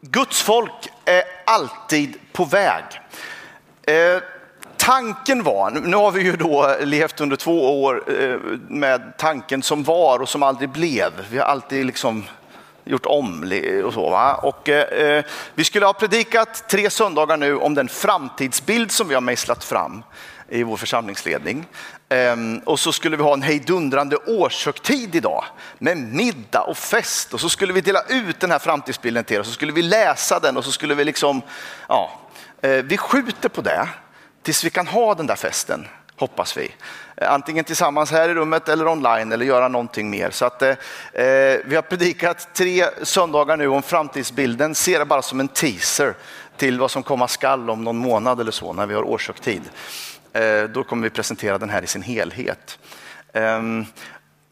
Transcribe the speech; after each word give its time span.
Guds 0.00 0.42
folk 0.42 0.88
är 1.04 1.22
alltid 1.46 2.18
på 2.32 2.44
väg. 2.44 2.84
Eh, 3.82 4.22
tanken 4.76 5.42
var, 5.42 5.70
nu 5.70 5.96
har 5.96 6.10
vi 6.10 6.22
ju 6.22 6.36
då 6.36 6.76
levt 6.80 7.20
under 7.20 7.36
två 7.36 7.82
år 7.82 8.20
eh, 8.20 8.38
med 8.68 9.12
tanken 9.18 9.62
som 9.62 9.82
var 9.82 10.18
och 10.18 10.28
som 10.28 10.42
aldrig 10.42 10.68
blev. 10.68 11.12
Vi 11.30 11.38
har 11.38 11.44
alltid 11.44 11.86
liksom 11.86 12.24
gjort 12.84 13.06
om 13.06 13.52
och 13.84 13.92
så. 13.92 14.10
Va? 14.10 14.34
Och, 14.34 14.68
eh, 14.68 15.16
eh, 15.16 15.24
vi 15.54 15.64
skulle 15.64 15.86
ha 15.86 15.92
predikat 15.92 16.68
tre 16.68 16.90
söndagar 16.90 17.36
nu 17.36 17.56
om 17.56 17.74
den 17.74 17.88
framtidsbild 17.88 18.90
som 18.90 19.08
vi 19.08 19.14
har 19.14 19.20
mejslat 19.20 19.64
fram 19.64 20.02
i 20.48 20.62
vår 20.62 20.76
församlingsledning. 20.76 21.66
Ehm, 22.08 22.58
och 22.58 22.80
så 22.80 22.92
skulle 22.92 23.16
vi 23.16 23.22
ha 23.22 23.32
en 23.32 23.42
hejdundrande 23.42 24.16
årshögtid 24.16 25.14
idag 25.14 25.44
med 25.78 25.98
middag 25.98 26.60
och 26.60 26.76
fest. 26.76 27.34
Och 27.34 27.40
så 27.40 27.48
skulle 27.48 27.72
vi 27.72 27.80
dela 27.80 28.02
ut 28.08 28.40
den 28.40 28.50
här 28.50 28.58
framtidsbilden 28.58 29.24
till 29.24 29.36
er 29.36 29.40
och 29.40 29.46
så 29.46 29.52
skulle 29.52 29.72
vi 29.72 29.82
läsa 29.82 30.40
den 30.40 30.56
och 30.56 30.64
så 30.64 30.72
skulle 30.72 30.94
vi 30.94 31.04
liksom, 31.04 31.42
ja, 31.88 32.20
ehm, 32.62 32.88
vi 32.88 32.98
skjuter 32.98 33.48
på 33.48 33.60
det 33.60 33.88
tills 34.42 34.64
vi 34.64 34.70
kan 34.70 34.86
ha 34.86 35.14
den 35.14 35.26
där 35.26 35.36
festen, 35.36 35.86
hoppas 36.16 36.56
vi. 36.56 36.74
Ehm, 37.16 37.32
antingen 37.32 37.64
tillsammans 37.64 38.10
här 38.10 38.28
i 38.28 38.34
rummet 38.34 38.68
eller 38.68 38.88
online 38.88 39.32
eller 39.32 39.46
göra 39.46 39.68
någonting 39.68 40.10
mer. 40.10 40.30
Så 40.30 40.44
att, 40.44 40.62
eh, 40.62 40.68
eh 40.68 41.60
vi 41.64 41.74
har 41.74 41.82
predikat 41.82 42.54
tre 42.54 42.84
söndagar 43.02 43.56
nu 43.56 43.68
om 43.68 43.82
framtidsbilden, 43.82 44.74
ser 44.74 44.98
det 44.98 45.04
bara 45.04 45.22
som 45.22 45.40
en 45.40 45.48
teaser 45.48 46.14
till 46.56 46.78
vad 46.78 46.90
som 46.90 47.02
komma 47.02 47.28
skall 47.28 47.70
om 47.70 47.84
någon 47.84 47.96
månad 47.96 48.40
eller 48.40 48.52
så 48.52 48.72
när 48.72 48.86
vi 48.86 48.94
har 48.94 49.02
årshögtid. 49.02 49.62
Eh, 50.38 50.64
då 50.64 50.84
kommer 50.84 51.02
vi 51.02 51.10
presentera 51.10 51.58
den 51.58 51.70
här 51.70 51.82
i 51.82 51.86
sin 51.86 52.02
helhet. 52.02 52.78
Ehm, 53.32 53.86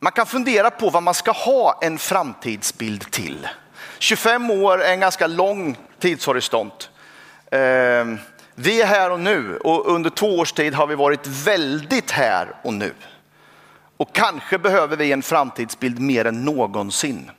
man 0.01 0.13
kan 0.13 0.27
fundera 0.27 0.71
på 0.71 0.91
vad 0.91 1.03
man 1.03 1.15
ska 1.15 1.31
ha 1.31 1.79
en 1.83 1.99
framtidsbild 1.99 3.11
till. 3.11 3.49
25 3.99 4.51
år 4.51 4.83
är 4.83 4.93
en 4.93 5.01
ganska 5.01 5.27
lång 5.27 5.79
tidshorisont. 5.99 6.91
Ehm, 7.51 8.19
vi 8.55 8.83
är 8.83 8.87
här 8.87 9.11
och 9.11 9.21
nu 9.21 9.57
och 9.57 9.95
under 9.95 10.11
två 10.11 10.39
års 10.39 10.53
tid 10.53 10.75
har 10.75 10.87
vi 10.87 10.95
varit 10.95 11.27
väldigt 11.27 12.11
här 12.11 12.55
och 12.63 12.75
nu. 12.75 12.95
Och 13.97 14.15
kanske 14.15 14.59
behöver 14.59 14.97
vi 14.97 15.13
en 15.13 15.23
framtidsbild 15.23 16.01
mer 16.01 16.25
än 16.25 16.45
någonsin. 16.45 17.31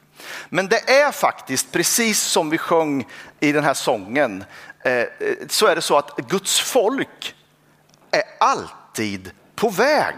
Men 0.49 0.67
det 0.67 0.89
är 0.89 1.11
faktiskt 1.11 1.71
precis 1.71 2.21
som 2.21 2.49
vi 2.49 2.57
sjöng 2.57 3.07
i 3.39 3.51
den 3.51 3.63
här 3.63 3.73
sången, 3.73 4.43
eh, 4.83 4.93
eh, 4.93 5.07
så 5.49 5.67
är 5.67 5.75
det 5.75 5.81
så 5.81 5.97
att 5.97 6.17
Guds 6.17 6.59
folk 6.59 7.35
är 8.11 8.23
alltid 8.39 9.31
på 9.55 9.69
väg. 9.69 10.15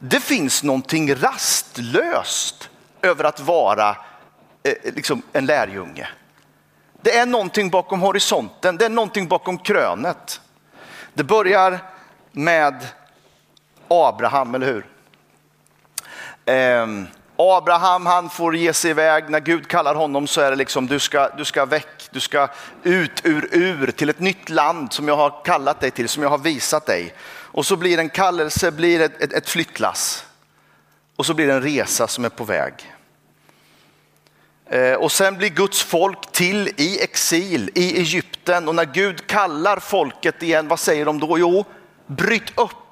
Det 0.00 0.20
finns 0.20 0.62
någonting 0.62 1.14
rastlöst 1.14 2.70
över 3.02 3.24
att 3.24 3.40
vara 3.40 3.96
eh, 4.62 4.94
liksom 4.94 5.22
en 5.32 5.46
lärjunge. 5.46 6.08
Det 7.00 7.16
är 7.16 7.26
någonting 7.26 7.70
bakom 7.70 8.00
horisonten, 8.00 8.76
det 8.76 8.84
är 8.84 8.90
någonting 8.90 9.28
bakom 9.28 9.58
krönet. 9.58 10.40
Det 11.14 11.24
börjar 11.24 11.78
med 12.32 12.86
Abraham, 13.88 14.54
eller 14.54 14.66
hur? 14.66 14.86
Eh, 16.44 16.86
Abraham 17.40 18.06
han 18.06 18.30
får 18.30 18.56
ge 18.56 18.72
sig 18.72 18.90
iväg, 18.90 19.30
när 19.30 19.40
Gud 19.40 19.68
kallar 19.68 19.94
honom 19.94 20.26
så 20.26 20.40
är 20.40 20.50
det 20.50 20.56
liksom 20.56 20.86
du 20.86 20.98
ska, 20.98 21.28
du 21.36 21.44
ska 21.44 21.64
väck, 21.64 22.08
du 22.10 22.20
ska 22.20 22.48
ut 22.82 23.20
ur 23.24 23.48
ur 23.52 23.90
till 23.90 24.08
ett 24.08 24.20
nytt 24.20 24.50
land 24.50 24.92
som 24.92 25.08
jag 25.08 25.16
har 25.16 25.44
kallat 25.44 25.80
dig 25.80 25.90
till, 25.90 26.08
som 26.08 26.22
jag 26.22 26.30
har 26.30 26.38
visat 26.38 26.86
dig. 26.86 27.14
Och 27.28 27.66
så 27.66 27.76
blir 27.76 27.98
en 27.98 28.08
kallelse, 28.08 28.70
blir 28.70 29.00
ett, 29.00 29.22
ett, 29.22 29.32
ett 29.32 29.48
flyttlass. 29.48 30.24
Och 31.16 31.26
så 31.26 31.34
blir 31.34 31.46
det 31.46 31.52
en 31.52 31.62
resa 31.62 32.08
som 32.08 32.24
är 32.24 32.28
på 32.28 32.44
väg. 32.44 32.72
Eh, 34.66 34.92
och 34.92 35.12
sen 35.12 35.38
blir 35.38 35.48
Guds 35.48 35.82
folk 35.82 36.32
till 36.32 36.68
i 36.76 37.00
exil 37.02 37.70
i 37.74 37.98
Egypten 37.98 38.68
och 38.68 38.74
när 38.74 38.84
Gud 38.84 39.26
kallar 39.26 39.80
folket 39.80 40.42
igen, 40.42 40.68
vad 40.68 40.80
säger 40.80 41.04
de 41.04 41.20
då? 41.20 41.38
Jo, 41.38 41.64
bryt 42.06 42.58
upp 42.58 42.87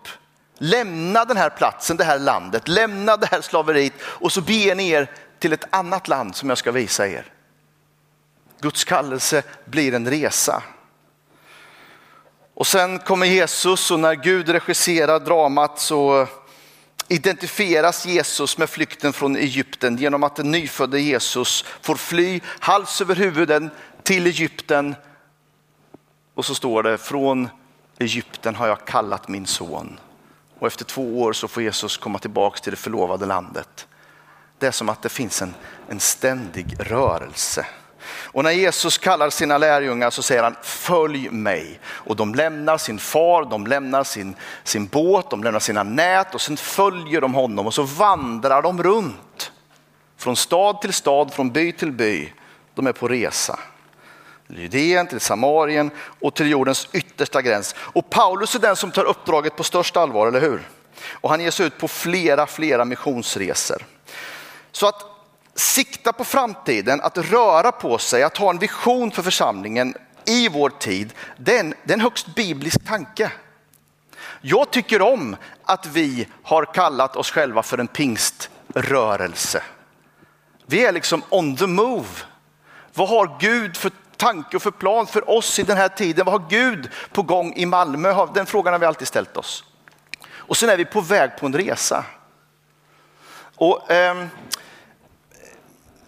Lämna 0.59 1.25
den 1.25 1.37
här 1.37 1.51
platsen, 1.51 1.97
det 1.97 2.05
här 2.05 2.19
landet, 2.19 2.69
lämna 2.69 3.17
det 3.17 3.27
här 3.27 3.41
slaveriet 3.41 3.93
och 4.03 4.33
så 4.33 4.41
bege 4.41 4.75
ni 4.75 4.89
er 4.91 5.11
till 5.39 5.53
ett 5.53 5.65
annat 5.71 6.09
land 6.09 6.37
som 6.37 6.49
jag 6.49 6.59
ska 6.59 6.73
visa 6.73 7.09
er. 7.09 7.33
Guds 8.61 8.85
kallelse 8.85 9.43
blir 9.65 9.95
en 9.95 10.11
resa. 10.11 10.63
Och 12.55 12.67
sen 12.67 12.99
kommer 12.99 13.27
Jesus 13.27 13.91
och 13.91 14.01
när 14.01 14.15
Gud 14.15 14.49
regisserar 14.49 15.21
dramat 15.21 15.81
så 15.81 16.27
identifieras 17.09 18.07
Jesus 18.07 18.59
med 18.59 18.71
flykten 18.71 19.13
från 19.13 19.37
Egypten 19.37 19.97
genom 19.97 20.23
att 20.23 20.37
den 20.37 20.51
nyfödde 20.51 21.01
Jesus 21.01 21.65
får 21.83 21.95
fly 21.95 22.41
hals 22.45 23.01
över 23.01 23.15
huvuden 23.15 23.71
till 24.03 24.27
Egypten. 24.27 24.95
Och 26.35 26.45
så 26.45 26.55
står 26.55 26.83
det 26.83 26.99
från 26.99 27.49
Egypten 27.99 28.55
har 28.55 28.69
jag 28.69 28.87
kallat 28.87 29.29
min 29.29 29.47
son. 29.47 30.01
Och 30.59 30.67
efter 30.67 30.85
två 30.85 31.23
år 31.23 31.33
så 31.33 31.49
får 31.49 31.63
Jesus 31.63 31.97
komma 31.97 32.19
tillbaka 32.19 32.59
till 32.59 32.71
det 32.71 32.77
förlovade 32.77 33.27
landet. 33.27 33.87
Det 34.59 34.67
är 34.67 34.71
som 34.71 34.89
att 34.89 35.03
det 35.03 35.09
finns 35.09 35.43
en, 35.43 35.55
en 35.89 36.01
ständig 36.01 36.77
rörelse. 36.79 37.67
Och 38.09 38.45
när 38.45 38.51
Jesus 38.51 38.99
kallar 38.99 39.31
sina 39.31 39.59
lärjungar 39.59 40.11
så 40.11 40.23
säger 40.23 40.43
han 40.43 40.57
följ 40.63 41.31
mig. 41.31 41.81
Och 41.87 42.17
de 42.17 42.35
lämnar 42.35 42.79
sin 42.79 42.99
far, 42.99 43.45
de 43.45 43.67
lämnar 43.67 44.05
sin, 44.05 44.37
sin 44.65 44.87
båt, 44.87 45.31
de 45.31 45.45
lämnar 45.45 45.61
sina 45.61 45.83
nät 45.83 46.35
och 46.35 46.41
sen 46.41 46.57
följer 46.57 47.21
de 47.21 47.35
honom 47.35 47.67
och 47.67 47.75
så 47.75 47.83
vandrar 47.83 48.63
de 48.63 48.83
runt. 48.83 49.53
Från 50.17 50.37
stad 50.37 50.81
till 50.81 50.93
stad, 50.93 51.35
från 51.35 51.51
by 51.51 51.73
till 51.73 51.93
by. 51.93 52.33
De 52.75 52.87
är 52.87 52.93
på 52.93 53.09
resa. 53.09 53.59
Judeen, 54.49 55.07
till 55.07 55.21
Samarien 55.21 55.91
och 56.21 56.35
till 56.35 56.51
jordens 56.51 56.89
yttersta 56.93 57.43
gräns. 57.43 57.75
Och 57.79 58.11
Paulus 58.11 58.55
är 58.55 58.59
den 58.59 58.77
som 58.77 58.91
tar 58.91 59.05
uppdraget 59.05 59.57
på 59.57 59.65
största 59.65 60.01
allvar, 60.01 60.27
eller 60.27 60.41
hur? 60.41 60.69
Och 61.11 61.31
han 61.31 61.41
ger 61.41 61.51
sig 61.51 61.67
ut 61.67 61.79
på 61.79 61.89
flera, 61.89 62.47
flera 62.47 62.85
missionsresor. 62.85 63.87
Så 64.73 64.89
att 64.89 65.03
sikta 65.55 66.13
på 66.13 66.25
framtiden, 66.25 67.01
att 67.01 67.19
röra 67.19 67.73
på 67.73 67.99
sig, 67.99 68.23
att 68.23 68.37
ha 68.37 68.51
en 68.51 68.59
vision 68.59 69.11
för 69.11 69.23
församlingen 69.23 69.95
i 70.25 70.49
vår 70.49 70.71
tid, 70.71 71.13
det 71.37 71.57
är 71.57 71.61
en, 71.61 71.75
det 71.85 71.93
är 71.93 71.97
en 71.97 72.01
högst 72.01 72.35
biblisk 72.35 72.87
tanke. 72.87 73.33
Jag 74.41 74.71
tycker 74.71 75.03
om 75.03 75.37
att 75.65 75.87
vi 75.87 76.29
har 76.43 76.65
kallat 76.65 77.17
oss 77.17 77.31
själva 77.31 77.63
för 77.63 77.79
en 77.79 77.89
pingströrelse. 77.89 79.63
Vi 80.67 80.85
är 80.85 80.93
liksom 80.93 81.23
on 81.29 81.57
the 81.57 81.67
move. 81.67 82.09
Vad 82.95 83.09
har 83.09 83.37
Gud 83.41 83.77
för 83.77 83.91
tanke 84.17 84.57
och 84.57 84.63
för 84.63 84.71
plan 84.71 85.07
för 85.07 85.31
oss 85.31 85.59
i 85.59 85.63
den 85.63 85.77
här 85.77 85.89
tiden? 85.89 86.25
Vad 86.25 86.41
har 86.41 86.49
Gud 86.49 86.91
på 87.13 87.23
gång 87.23 87.53
i 87.57 87.67
Malmö? 87.67 88.27
Den 88.35 88.47
frågan 88.47 88.73
har 88.73 88.79
vi 88.79 88.87
alltid 88.87 89.09
ställt 89.09 89.37
oss. 89.37 89.65
Och 90.35 90.57
sen 90.57 90.69
är 90.69 90.77
vi 90.77 90.85
på 90.85 91.01
väg 91.01 91.31
på 91.41 91.47
en 91.47 91.55
resa. 91.55 92.05
Och, 93.57 93.91
eh, 93.91 94.27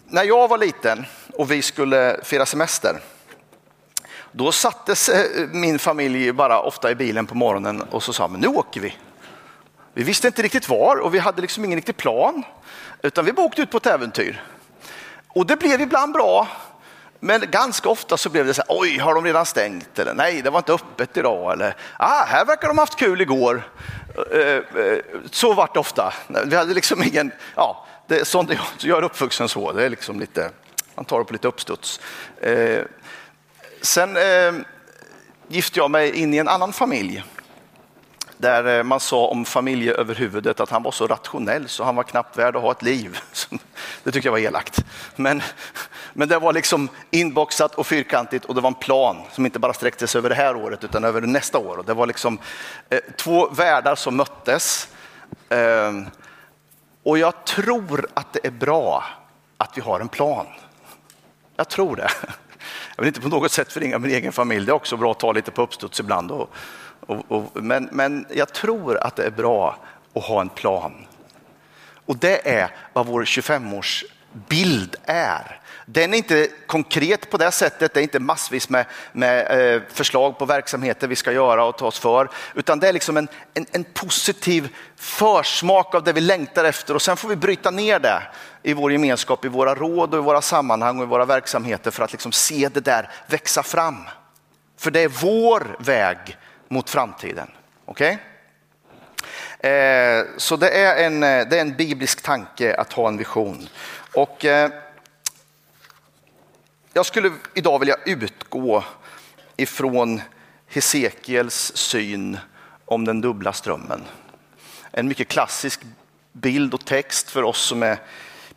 när 0.07 0.25
jag 0.25 0.49
var 0.49 0.59
liten 0.59 1.07
och 1.35 1.51
vi 1.51 1.63
skulle 1.63 2.21
fira 2.23 2.47
semester, 2.47 3.01
då 4.33 4.53
sattes 4.53 5.11
min 5.53 5.79
familj 5.79 6.33
bara 6.33 6.61
ofta 6.61 6.91
i 6.91 6.95
bilen 6.95 7.27
på 7.27 7.35
morgonen 7.35 7.83
och 7.83 8.03
så 8.03 8.13
sa 8.13 8.29
men 8.29 8.41
nu 8.41 8.47
åker 8.47 8.81
vi. 8.81 8.97
Vi 9.93 10.03
visste 10.03 10.27
inte 10.27 10.43
riktigt 10.43 10.69
var 10.69 10.97
och 10.97 11.15
vi 11.15 11.19
hade 11.19 11.43
liksom 11.43 11.65
ingen 11.65 11.77
riktig 11.77 11.97
plan, 11.97 12.43
utan 13.03 13.25
vi 13.25 13.33
bara 13.33 13.47
åkte 13.47 13.63
ut 13.63 13.71
på 13.71 13.77
ett 13.77 13.87
äventyr. 13.87 14.43
Och 15.29 15.47
det 15.47 15.57
blev 15.57 15.81
ibland 15.81 16.13
bra 16.13 16.49
men 17.21 17.51
ganska 17.51 17.89
ofta 17.89 18.17
så 18.17 18.31
blev 18.31 18.47
det 18.47 18.55
så 18.55 18.63
här, 18.69 18.81
oj, 18.81 18.99
har 18.99 19.15
de 19.15 19.25
redan 19.25 19.47
stängt? 19.47 19.99
Eller 19.99 20.15
nej, 20.15 20.43
det 20.43 20.51
var 20.51 20.59
inte 20.59 20.73
öppet 20.73 21.17
idag. 21.17 21.53
Eller, 21.53 21.77
ah, 21.99 22.25
här 22.25 22.45
verkar 22.45 22.69
de 22.69 22.79
haft 22.79 22.97
kul 22.97 23.21
igår. 23.21 23.63
Eh, 24.33 24.41
eh, 24.41 24.99
så 25.31 25.55
vart 25.55 25.75
det 25.75 25.81
ofta. 25.81 26.15
Vi 26.47 26.57
hade 26.57 26.75
liksom 26.75 27.03
ingen, 27.03 27.33
ja, 27.57 27.87
det 28.07 28.21
är 28.21 28.25
sånt 28.25 28.51
jag 28.81 28.99
är 28.99 29.03
uppvuxen 29.03 29.49
så. 29.49 29.73
Det 29.73 29.85
är 29.85 29.91
liksom 29.91 30.21
lite, 30.21 30.51
man 30.95 31.05
tar 31.05 31.19
det 31.19 31.25
på 31.25 31.33
lite 31.33 31.49
uppstuds. 31.49 32.01
Eh, 32.41 32.83
sen 33.81 34.19
gifte 35.49 35.79
jag 35.79 35.91
mig 35.91 36.17
in 36.17 36.35
i 36.35 36.37
en 36.37 36.49
annan 36.49 36.73
familj 36.73 37.25
där 38.37 38.83
man 38.83 39.01
sa 39.01 39.27
om 39.27 39.45
familjeöverhuvudet 39.45 40.61
att 40.61 40.71
han 40.71 40.83
var 40.83 40.93
så 40.93 41.07
rationell 41.07 41.69
så 41.69 41.85
han 41.85 41.97
var 41.97 42.03
knappt 42.03 42.39
värd 42.39 42.57
att 42.57 42.63
ha 42.63 42.73
ett 42.73 42.83
liv. 42.83 43.19
Det 44.03 44.13
tyckte 44.13 44.27
jag 44.27 44.33
var 44.33 44.39
elakt. 44.39 44.85
Men 45.17 45.43
men 46.19 46.29
det 46.29 46.39
var 46.39 46.53
liksom 46.53 46.89
inboxat 47.11 47.75
och 47.75 47.87
fyrkantigt 47.87 48.45
och 48.45 48.55
det 48.55 48.61
var 48.61 48.69
en 48.69 48.75
plan 48.75 49.17
som 49.33 49.47
inte 49.47 49.59
bara 49.59 49.73
sträckte 49.73 50.07
sig 50.07 50.19
över 50.19 50.29
det 50.29 50.35
här 50.35 50.57
året 50.57 50.85
utan 50.85 51.05
över 51.05 51.21
nästa 51.21 51.59
år. 51.59 51.77
Och 51.77 51.85
det 51.85 51.95
var 51.95 52.07
liksom 52.07 52.39
eh, 52.91 52.99
två 53.17 53.49
världar 53.49 53.95
som 53.95 54.17
möttes. 54.17 54.89
Eh, 55.49 55.93
och 57.03 57.19
jag 57.19 57.45
tror 57.45 58.07
att 58.15 58.33
det 58.33 58.47
är 58.47 58.51
bra 58.51 59.05
att 59.57 59.77
vi 59.77 59.81
har 59.81 60.01
en 60.01 60.09
plan. 60.09 60.47
Jag 61.57 61.69
tror 61.69 61.97
det. 61.97 62.11
Jag 62.97 63.03
vill 63.03 63.09
inte 63.09 63.21
på 63.21 63.29
något 63.29 63.53
sätt 63.53 63.73
förringa 63.73 63.99
min 63.99 64.11
egen 64.11 64.33
familj. 64.33 64.67
Det 64.67 64.73
är 64.73 64.75
också 64.75 64.97
bra 64.97 65.11
att 65.11 65.21
ta 65.21 65.33
lite 65.33 65.51
på 65.51 65.63
uppstuds 65.63 66.01
ibland. 66.01 66.31
Och, 66.31 66.51
och, 67.07 67.25
och, 67.29 67.63
men, 67.63 67.89
men 67.93 68.27
jag 68.31 68.53
tror 68.53 68.97
att 68.97 69.17
det 69.17 69.25
är 69.25 69.31
bra 69.31 69.77
att 70.15 70.25
ha 70.25 70.41
en 70.41 70.49
plan. 70.49 71.07
Och 72.07 72.17
det 72.17 72.49
är 72.49 72.71
vad 72.93 73.07
vår 73.07 73.25
25-årsbild 73.25 74.97
är. 75.05 75.58
Den 75.91 76.15
är 76.15 76.19
inte 76.19 76.49
konkret 76.67 77.31
på 77.31 77.37
det 77.37 77.51
sättet, 77.51 77.95
det 77.95 78.01
är 78.01 78.03
inte 78.03 78.21
massvis 78.21 78.69
med, 78.69 78.87
med 79.13 79.75
eh, 79.75 79.83
förslag 79.89 80.39
på 80.39 80.45
verksamheter 80.45 81.09
vi 81.09 81.17
ska 81.17 81.33
göra 81.33 81.65
och 81.65 81.79
ta 81.79 81.87
oss 81.87 81.99
för, 81.99 82.31
utan 82.55 82.81
det 82.81 82.89
är 82.89 82.93
liksom 82.93 83.17
en, 83.17 83.29
en, 83.55 83.67
en, 83.73 83.85
positiv 83.85 84.77
försmak 84.97 85.95
av 85.95 86.05
det 86.05 86.13
vi 86.13 86.21
längtar 86.21 86.65
efter 86.65 86.95
och 86.95 87.03
sen 87.03 87.17
får 87.17 87.29
vi 87.29 87.37
bryta 87.37 87.71
ner 87.71 87.99
det 87.99 88.23
i 88.63 88.73
vår 88.73 88.93
gemenskap, 88.93 89.45
i 89.45 89.49
våra 89.49 89.75
råd 89.75 90.15
och 90.15 90.21
i 90.21 90.23
våra 90.23 90.43
sammanhang 90.43 90.99
och 90.99 91.05
i 91.05 91.09
våra 91.09 91.25
verksamheter 91.25 91.91
för 91.91 92.05
att 92.05 92.13
liksom 92.13 92.33
se 92.33 92.69
det 92.69 92.81
där 92.81 93.11
växa 93.27 93.63
fram. 93.63 94.05
För 94.79 94.91
det 94.91 95.01
är 95.01 95.09
vår 95.09 95.77
väg 95.79 96.37
mot 96.69 96.91
framtiden. 96.91 97.51
Okay? 97.87 98.17
Eh, 99.59 100.25
så 100.37 100.57
det 100.57 100.71
är, 100.71 101.07
en, 101.07 101.23
eh, 101.23 101.49
det 101.49 101.57
är 101.57 101.61
en 101.61 101.77
biblisk 101.77 102.23
tanke 102.23 102.75
att 102.75 102.93
ha 102.93 103.09
en 103.09 103.17
vision. 103.17 103.69
Och 104.15 104.45
eh, 104.45 104.71
jag 106.93 107.07
skulle 107.07 107.33
idag 107.55 107.79
vilja 107.79 107.97
utgå 108.07 108.85
ifrån 109.57 110.21
Hesekiels 110.67 111.73
syn 111.77 112.39
om 112.85 113.05
den 113.05 113.21
dubbla 113.21 113.53
strömmen. 113.53 114.05
En 114.93 115.09
mycket 115.09 115.29
klassisk 115.29 115.81
bild 116.33 116.75
och 116.75 116.85
text 116.85 117.31
för 117.31 117.43
oss 117.43 117.61
som 117.61 117.83
är 117.83 117.99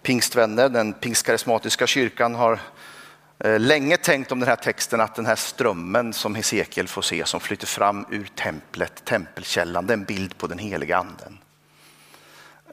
pingstvänner. 0.01 0.69
Den 0.69 0.93
pingstkarismatiska 0.93 1.87
kyrkan 1.87 2.35
har 2.35 2.59
eh, 3.39 3.59
länge 3.59 3.97
tänkt 3.97 4.31
om 4.31 4.39
den 4.39 4.49
här 4.49 4.55
texten 4.55 5.01
att 5.01 5.15
den 5.15 5.25
här 5.25 5.35
strömmen 5.35 6.13
som 6.13 6.35
Hesekiel 6.35 6.87
får 6.87 7.01
se 7.01 7.25
som 7.25 7.39
flyter 7.39 7.67
fram 7.67 8.05
ur 8.09 8.25
templet, 8.35 9.05
tempelkällan, 9.05 9.87
det 9.87 9.93
är 9.93 9.97
en 9.97 10.03
bild 10.03 10.37
på 10.37 10.47
den 10.47 10.59
heliga 10.59 10.97
anden. 10.97 11.37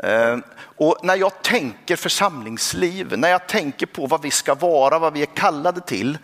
Eh, 0.03 0.39
och 0.61 0.97
när 1.03 1.17
jag 1.17 1.43
tänker 1.43 1.97
församlingsliv, 1.97 3.19
när 3.19 3.29
jag 3.29 3.47
tänker 3.47 3.87
på 3.87 4.06
vad 4.06 4.23
vi 4.23 4.31
ska 4.31 4.55
vara, 4.55 4.99
vad 4.99 5.12
vi 5.12 5.23
är 5.23 5.27
kallade 5.27 5.81
till, 5.81 6.19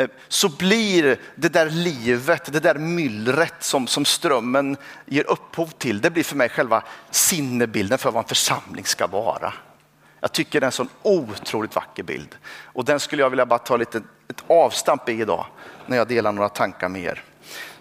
eh, 0.00 0.06
så 0.28 0.48
blir 0.48 1.18
det 1.34 1.48
där 1.48 1.70
livet, 1.70 2.52
det 2.52 2.60
där 2.60 2.74
myllret 2.74 3.54
som, 3.58 3.86
som 3.86 4.04
strömmen 4.04 4.76
ger 5.06 5.30
upphov 5.30 5.66
till, 5.66 6.00
det 6.00 6.10
blir 6.10 6.24
för 6.24 6.36
mig 6.36 6.48
själva 6.48 6.82
sinnebilden 7.10 7.98
för 7.98 8.10
vad 8.10 8.24
en 8.24 8.28
församling 8.28 8.84
ska 8.84 9.06
vara. 9.06 9.52
Jag 10.20 10.32
tycker 10.32 10.60
det 10.60 10.64
är 10.64 10.68
en 10.68 10.72
sån 10.72 10.88
otroligt 11.02 11.74
vacker 11.74 12.02
bild 12.02 12.36
och 12.64 12.84
den 12.84 13.00
skulle 13.00 13.22
jag 13.22 13.30
vilja 13.30 13.46
bara 13.46 13.58
ta 13.58 13.76
lite 13.76 14.02
ett 14.28 14.44
avstamp 14.46 15.08
i 15.08 15.12
idag 15.12 15.46
när 15.86 15.96
jag 15.96 16.08
delar 16.08 16.32
några 16.32 16.48
tankar 16.48 16.88
med 16.88 17.02
er. 17.02 17.22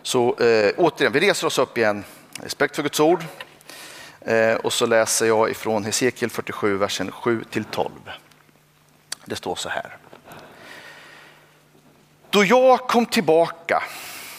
Så 0.01 0.37
eh, 0.37 0.71
återigen, 0.77 1.13
vi 1.13 1.19
reser 1.19 1.47
oss 1.47 1.59
upp 1.59 1.77
igen. 1.77 2.03
Respekt 2.43 2.75
för 2.75 2.83
Guds 2.83 2.99
ord. 2.99 3.23
Eh, 4.29 4.55
och 4.55 4.73
så 4.73 4.85
läser 4.85 5.25
jag 5.25 5.49
ifrån 5.49 5.83
Hesekiel 5.83 6.31
47, 6.31 6.77
versen 6.77 7.11
7 7.11 7.43
till 7.49 7.63
12. 7.63 7.91
Det 9.25 9.35
står 9.35 9.55
så 9.55 9.69
här. 9.69 9.97
Då 12.29 12.43
jag 12.43 12.79
kom 12.79 13.05
tillbaka 13.05 13.83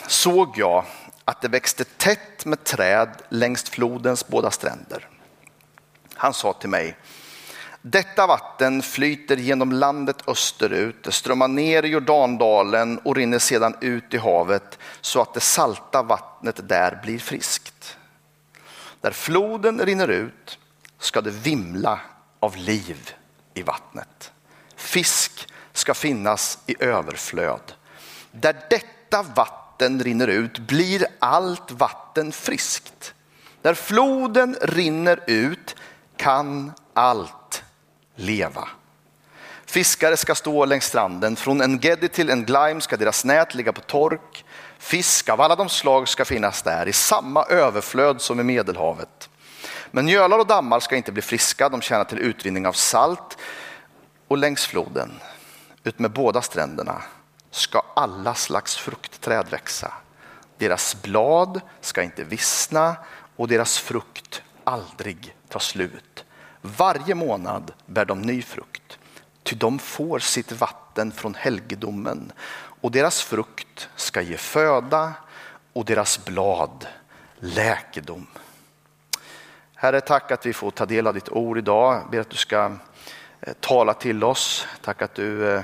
såg 0.06 0.58
jag 0.58 0.84
att 1.24 1.42
det 1.42 1.48
växte 1.48 1.84
tätt 1.84 2.44
med 2.44 2.64
träd 2.64 3.08
längs 3.28 3.70
flodens 3.70 4.28
båda 4.28 4.50
stränder. 4.50 5.08
Han 6.14 6.34
sa 6.34 6.52
till 6.52 6.68
mig, 6.68 6.96
detta 7.82 8.26
vatten 8.26 8.82
flyter 8.82 9.36
genom 9.36 9.72
landet 9.72 10.16
österut, 10.26 11.04
det 11.04 11.12
strömmar 11.12 11.48
ner 11.48 11.82
i 11.82 11.88
Jordandalen 11.88 12.98
och 12.98 13.16
rinner 13.16 13.38
sedan 13.38 13.76
ut 13.80 14.14
i 14.14 14.18
havet 14.18 14.78
så 15.00 15.20
att 15.22 15.34
det 15.34 15.40
salta 15.40 16.02
vattnet 16.02 16.68
där 16.68 17.00
blir 17.02 17.18
friskt. 17.18 17.96
Där 19.00 19.10
floden 19.10 19.80
rinner 19.80 20.08
ut 20.08 20.58
ska 20.98 21.20
det 21.20 21.30
vimla 21.30 22.00
av 22.40 22.56
liv 22.56 23.14
i 23.54 23.62
vattnet. 23.62 24.32
Fisk 24.76 25.48
ska 25.72 25.94
finnas 25.94 26.58
i 26.66 26.84
överflöd. 26.84 27.72
Där 28.30 28.66
detta 28.70 29.22
vatten 29.22 30.00
rinner 30.00 30.28
ut 30.28 30.58
blir 30.58 31.06
allt 31.18 31.70
vatten 31.70 32.32
friskt. 32.32 33.14
Där 33.62 33.74
floden 33.74 34.56
rinner 34.62 35.20
ut 35.26 35.76
kan 36.16 36.72
allt 36.94 37.62
leva. 38.14 38.68
Fiskare 39.70 40.16
ska 40.16 40.34
stå 40.34 40.64
längs 40.64 40.84
stranden. 40.84 41.36
Från 41.36 41.60
en 41.60 41.78
Gedi 41.78 42.08
till 42.08 42.30
En-Glime 42.30 42.80
ska 42.80 42.96
deras 42.96 43.24
nät 43.24 43.54
ligga 43.54 43.72
på 43.72 43.80
tork. 43.80 44.44
Fisk 44.78 45.28
av 45.28 45.40
alla 45.40 45.56
de 45.56 45.68
slag 45.68 46.08
ska 46.08 46.24
finnas 46.24 46.62
där 46.62 46.88
i 46.88 46.92
samma 46.92 47.44
överflöd 47.44 48.20
som 48.20 48.40
i 48.40 48.42
Medelhavet. 48.42 49.30
Men 49.90 50.08
gölar 50.08 50.38
och 50.38 50.46
dammar 50.46 50.80
ska 50.80 50.96
inte 50.96 51.12
bli 51.12 51.22
friska, 51.22 51.68
de 51.68 51.80
tjänar 51.80 52.04
till 52.04 52.18
utvinning 52.18 52.66
av 52.66 52.72
salt. 52.72 53.38
Och 54.28 54.38
längs 54.38 54.66
floden, 54.66 55.10
ut 55.84 55.98
med 55.98 56.10
båda 56.10 56.42
stränderna, 56.42 57.02
ska 57.50 57.82
alla 57.96 58.34
slags 58.34 58.76
fruktträd 58.76 59.46
växa. 59.50 59.92
Deras 60.58 61.02
blad 61.02 61.60
ska 61.80 62.02
inte 62.02 62.24
vissna 62.24 62.96
och 63.36 63.48
deras 63.48 63.78
frukt 63.78 64.42
aldrig 64.64 65.34
ta 65.48 65.60
slut. 65.60 66.24
Varje 66.60 67.14
månad 67.14 67.72
bär 67.86 68.04
de 68.04 68.22
ny 68.22 68.42
frukt, 68.42 68.98
ty 69.42 69.56
de 69.56 69.78
får 69.78 70.18
sitt 70.18 70.52
vatten 70.52 71.12
från 71.12 71.34
helgedomen 71.34 72.32
och 72.80 72.90
deras 72.90 73.22
frukt 73.22 73.88
ska 73.96 74.20
ge 74.20 74.36
föda 74.36 75.12
och 75.72 75.84
deras 75.84 76.24
blad 76.24 76.86
läkedom. 77.38 78.26
Herre, 79.74 80.00
tack 80.00 80.30
att 80.30 80.46
vi 80.46 80.52
får 80.52 80.70
ta 80.70 80.86
del 80.86 81.06
av 81.06 81.14
ditt 81.14 81.28
ord 81.28 81.58
idag. 81.58 81.94
Jag 81.94 82.10
ber 82.10 82.20
att 82.20 82.30
du 82.30 82.36
ska 82.36 82.72
eh, 83.40 83.52
tala 83.60 83.94
till 83.94 84.24
oss. 84.24 84.66
Tack 84.82 85.02
att 85.02 85.14
du 85.14 85.54
eh, 85.54 85.62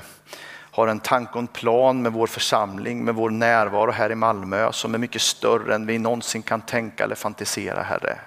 har 0.77 0.87
en 0.87 0.99
tanke 0.99 1.31
och 1.33 1.39
en 1.39 1.47
plan 1.47 2.01
med 2.01 2.13
vår 2.13 2.27
församling, 2.27 3.05
med 3.05 3.15
vår 3.15 3.29
närvaro 3.29 3.91
här 3.91 4.11
i 4.11 4.15
Malmö 4.15 4.71
som 4.71 4.93
är 4.93 4.97
mycket 4.97 5.21
större 5.21 5.75
än 5.75 5.85
vi 5.85 5.99
någonsin 5.99 6.41
kan 6.41 6.61
tänka 6.61 7.03
eller 7.03 7.15
fantisera, 7.15 7.83
Herre. 7.83 8.17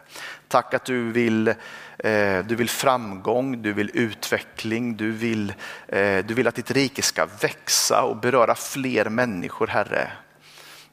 Tack 0.48 0.74
att 0.74 0.84
du 0.84 1.12
vill, 1.12 1.54
Eh, 2.04 2.44
du 2.44 2.54
vill 2.54 2.68
framgång, 2.68 3.62
du 3.62 3.72
vill 3.72 3.90
utveckling, 3.94 4.96
du 4.96 5.12
vill, 5.12 5.54
eh, 5.88 6.24
du 6.24 6.34
vill 6.34 6.48
att 6.48 6.54
ditt 6.54 6.70
rike 6.70 7.02
ska 7.02 7.26
växa 7.40 8.02
och 8.02 8.16
beröra 8.16 8.54
fler 8.54 9.08
människor, 9.08 9.66
Herre. 9.66 10.12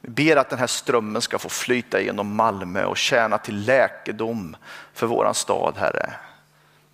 Vi 0.01 0.09
ber 0.09 0.35
att 0.35 0.49
den 0.49 0.59
här 0.59 0.67
strömmen 0.67 1.21
ska 1.21 1.39
få 1.39 1.49
flyta 1.49 2.01
genom 2.01 2.35
Malmö 2.35 2.85
och 2.85 2.97
tjäna 2.97 3.37
till 3.37 3.65
läkedom 3.65 4.55
för 4.93 5.07
våran 5.07 5.33
stad, 5.33 5.73
Herre. 5.77 6.13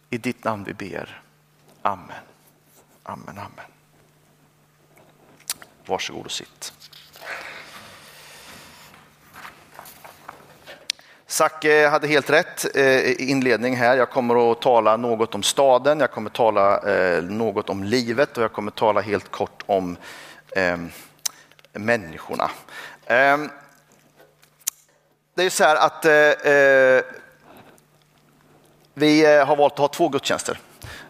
I 0.10 0.18
ditt 0.18 0.44
namn 0.44 0.64
vi 0.64 0.74
ber. 0.74 1.22
Amen. 1.82 2.24
Amen, 3.04 3.38
amen. 3.38 3.66
Varsågod 5.86 6.26
och 6.26 6.32
sitt. 6.32 6.83
Zacke 11.34 11.88
hade 11.88 12.08
helt 12.08 12.30
rätt 12.30 12.76
eh, 12.76 12.84
i 12.84 13.30
inledning 13.30 13.76
här. 13.76 13.98
Jag 13.98 14.10
kommer 14.10 14.52
att 14.52 14.62
tala 14.62 14.98
något 14.98 15.36
om 15.36 15.44
staden, 15.44 16.00
jag 16.00 16.12
kommer 16.12 16.30
att 16.30 16.36
tala 16.36 16.80
eh, 16.80 17.24
något 17.24 17.70
om 17.70 17.84
livet 17.84 18.38
och 18.38 18.44
jag 18.44 18.54
kommer 18.54 18.72
att 18.72 18.76
tala 18.76 19.02
helt 19.02 19.32
kort 19.32 19.64
om 19.66 19.98
eh, 20.56 20.78
människorna. 21.72 22.52
Eh, 23.06 23.38
det 25.36 25.44
är 25.44 25.50
så 25.50 25.64
här 25.64 25.76
att 25.76 26.06
vi 28.94 29.26
har 29.26 29.56
valt 29.56 29.74
att 29.74 29.80
ha 29.80 29.88
två 29.88 30.10
gudstjänster. 30.10 30.60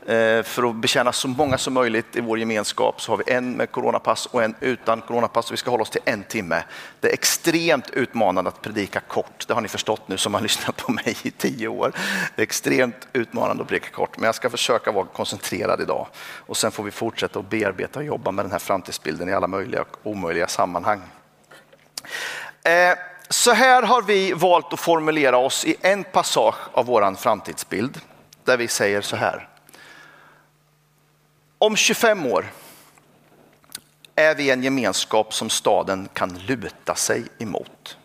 Eh, 0.06 0.44
för 0.44 0.70
att 0.70 0.76
betjäna 0.76 1.12
så 1.12 1.28
många 1.28 1.58
som 1.58 1.74
möjligt 1.74 2.16
i 2.16 2.22
vår 2.22 2.40
gemenskap 2.40 3.02
så 3.02 3.12
har 3.12 3.18
vi 3.18 3.34
en 3.34 3.52
med 3.52 3.72
coronapass 3.72 4.26
och 4.26 4.44
en 4.44 4.56
utan 4.60 5.02
coronapass. 5.02 5.52
Vi 5.52 5.58
ska 5.58 5.72
hålla 5.72 5.82
oss 5.82 5.90
till 5.90 6.02
en 6.06 6.24
timme. 6.24 6.64
Det 7.00 7.10
är 7.10 7.14
extremt 7.14 7.90
utmanande 7.90 8.48
att 8.48 8.62
predika 8.62 9.00
kort. 9.00 9.48
Det 9.48 9.54
har 9.54 9.62
ni 9.62 9.68
förstått 9.68 10.08
nu 10.08 10.18
som 10.18 10.34
har 10.34 10.42
lyssnat 10.48 10.78
på 10.78 10.92
mig 10.92 11.18
i 11.24 11.32
tio 11.32 11.68
år. 11.68 11.92
Det 12.36 12.42
är 12.42 12.44
extremt 12.44 13.08
utmanande 13.14 13.64
att 13.64 13.70
predika 13.70 13.90
kort, 13.90 14.18
men 14.18 14.26
jag 14.26 14.36
ska 14.36 14.50
försöka 14.50 14.92
vara 14.92 15.06
koncentrerad 15.06 15.82
idag. 15.82 16.08
Och 16.46 16.58
sen 16.58 16.72
får 16.72 16.84
vi 16.84 16.92
fortsätta 16.92 17.40
att 17.40 17.50
bearbeta 17.50 18.00
och 18.00 18.06
jobba 18.06 18.32
med 18.32 18.46
den 18.46 18.52
här 18.52 18.60
framtidsbilden 18.60 19.30
i 19.30 19.34
alla 19.34 19.48
möjliga 19.48 19.82
och 19.82 19.98
omöjliga 20.04 20.48
sammanhang. 20.48 21.02
Eh, 22.64 22.98
så 23.30 23.52
här 23.52 23.84
har 23.84 24.02
vi 24.02 24.34
valt 24.34 24.74
att 24.74 24.80
formulera 24.80 25.38
oss 25.38 25.66
i 25.66 25.76
en 25.82 26.04
passage 26.04 26.56
av 26.74 26.86
vår 26.86 27.16
framtidsbild 27.16 28.00
där 28.44 28.58
vi 28.58 28.68
säger 28.68 29.02
så 29.02 29.16
här. 29.16 29.50
Om 31.64 31.76
25 31.76 32.26
år 32.26 32.52
är 34.16 34.36
vi 34.36 34.50
en 34.50 34.64
gemenskap 34.64 35.34
som 35.34 35.50
staden 35.50 36.08
kan 36.14 36.38
luta 36.38 36.96
sig 36.96 37.24
emot. 37.40 37.98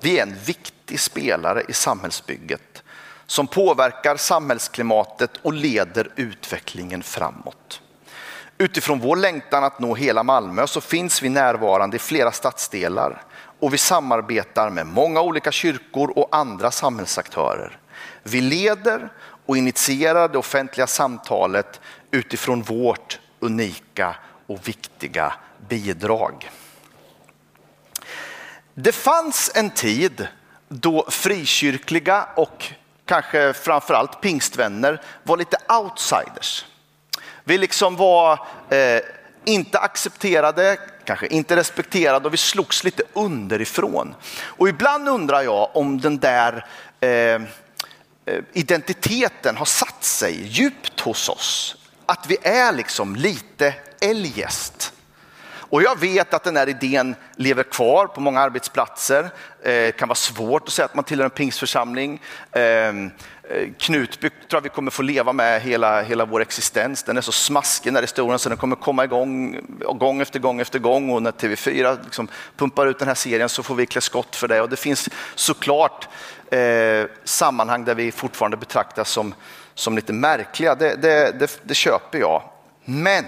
Vi 0.00 0.18
är 0.18 0.22
en 0.22 0.34
viktig 0.44 1.00
spelare 1.00 1.62
i 1.68 1.72
samhällsbygget 1.72 2.82
som 3.26 3.46
påverkar 3.46 4.16
samhällsklimatet 4.16 5.30
och 5.42 5.52
leder 5.52 6.12
utvecklingen 6.16 7.02
framåt. 7.02 7.80
Utifrån 8.58 9.00
vår 9.00 9.16
längtan 9.16 9.64
att 9.64 9.80
nå 9.80 9.94
hela 9.94 10.22
Malmö 10.22 10.66
så 10.66 10.80
finns 10.80 11.22
vi 11.22 11.28
närvarande 11.28 11.96
i 11.96 12.00
flera 12.00 12.32
stadsdelar 12.32 13.22
och 13.60 13.74
vi 13.74 13.78
samarbetar 13.78 14.70
med 14.70 14.86
många 14.86 15.20
olika 15.20 15.52
kyrkor 15.52 16.18
och 16.18 16.28
andra 16.30 16.70
samhällsaktörer. 16.70 17.78
Vi 18.22 18.40
leder 18.40 19.12
och 19.46 19.56
initierar 19.56 20.28
det 20.28 20.38
offentliga 20.38 20.86
samtalet 20.86 21.80
utifrån 22.12 22.62
vårt 22.62 23.18
unika 23.40 24.16
och 24.46 24.68
viktiga 24.68 25.32
bidrag. 25.68 26.50
Det 28.74 28.92
fanns 28.92 29.50
en 29.54 29.70
tid 29.70 30.28
då 30.68 31.06
frikyrkliga 31.10 32.28
och 32.36 32.72
kanske 33.04 33.52
framförallt 33.52 34.20
pingstvänner 34.20 35.02
var 35.22 35.36
lite 35.36 35.56
outsiders. 35.68 36.66
Vi 37.44 37.58
liksom 37.58 37.96
var 37.96 38.46
eh, 38.70 39.00
inte 39.44 39.78
accepterade, 39.78 40.76
kanske 41.04 41.26
inte 41.26 41.56
respekterade 41.56 42.26
och 42.26 42.32
vi 42.32 42.36
slogs 42.36 42.84
lite 42.84 43.02
underifrån. 43.12 44.14
Och 44.40 44.68
ibland 44.68 45.08
undrar 45.08 45.42
jag 45.42 45.76
om 45.76 46.00
den 46.00 46.18
där 46.18 46.66
eh, 47.00 47.08
eh 47.08 47.42
identiteten 48.52 49.56
har 49.56 49.64
satt 49.64 50.04
sig 50.04 50.46
djupt 50.46 51.00
hos 51.00 51.28
oss. 51.28 51.76
Att 52.12 52.26
vi 52.26 52.36
är 52.42 52.72
liksom 52.72 53.16
lite 53.16 53.74
eljest. 54.00 54.92
Och 55.54 55.82
jag 55.82 56.00
vet 56.00 56.34
att 56.34 56.44
den 56.44 56.56
här 56.56 56.68
idén 56.68 57.14
lever 57.36 57.62
kvar 57.62 58.06
på 58.06 58.20
många 58.20 58.40
arbetsplatser. 58.40 59.30
Det 59.62 59.86
eh, 59.86 59.92
kan 59.92 60.08
vara 60.08 60.14
svårt 60.14 60.62
att 60.62 60.72
säga 60.72 60.86
att 60.86 60.94
man 60.94 61.04
tillhör 61.04 61.24
en 61.24 61.30
pingstförsamling. 61.30 62.22
Ehm, 62.52 63.10
eh, 63.50 63.68
Knutby 63.78 64.30
tror 64.30 64.38
jag 64.48 64.60
vi 64.60 64.68
kommer 64.68 64.90
få 64.90 65.02
leva 65.02 65.32
med 65.32 65.62
hela, 65.62 66.02
hela 66.02 66.24
vår 66.24 66.42
existens. 66.42 67.02
Den 67.02 67.16
är 67.16 67.20
så 67.20 67.32
smaskig 67.32 67.88
den 67.88 67.96
här 67.96 68.02
historien 68.02 68.38
så 68.38 68.48
den 68.48 68.58
kommer 68.58 68.76
komma 68.76 69.04
igång 69.04 69.56
gång 69.98 70.20
efter 70.20 70.38
gång 70.38 70.60
efter 70.60 70.78
gång 70.78 71.10
och 71.10 71.22
när 71.22 71.32
TV4 71.32 72.04
liksom 72.04 72.28
pumpar 72.56 72.86
ut 72.86 72.98
den 72.98 73.08
här 73.08 73.14
serien 73.14 73.48
så 73.48 73.62
får 73.62 73.74
vi 73.74 73.86
klä 73.86 74.00
skott 74.00 74.36
för 74.36 74.48
det. 74.48 74.60
Och 74.60 74.68
det 74.68 74.76
finns 74.76 75.08
såklart 75.34 76.08
eh, 76.50 77.06
sammanhang 77.24 77.84
där 77.84 77.94
vi 77.94 78.12
fortfarande 78.12 78.56
betraktas 78.56 79.10
som, 79.10 79.34
som 79.74 79.96
lite 79.96 80.12
märkliga. 80.12 80.74
Det, 80.74 80.96
det, 80.96 81.38
det, 81.38 81.60
det 81.62 81.74
köper 81.74 82.18
jag. 82.18 82.42
Men 82.84 83.24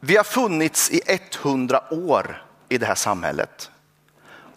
vi 0.00 0.16
har 0.16 0.24
funnits 0.24 0.90
i 0.90 1.00
100 1.06 1.82
år 1.90 2.44
i 2.68 2.78
det 2.78 2.86
här 2.86 2.94
samhället. 2.94 3.70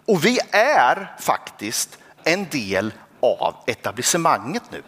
Och 0.05 0.25
vi 0.25 0.39
är 0.51 1.15
faktiskt 1.19 1.97
en 2.23 2.47
del 2.49 2.93
av 3.19 3.55
etablissemanget 3.67 4.63
nu. 4.71 4.83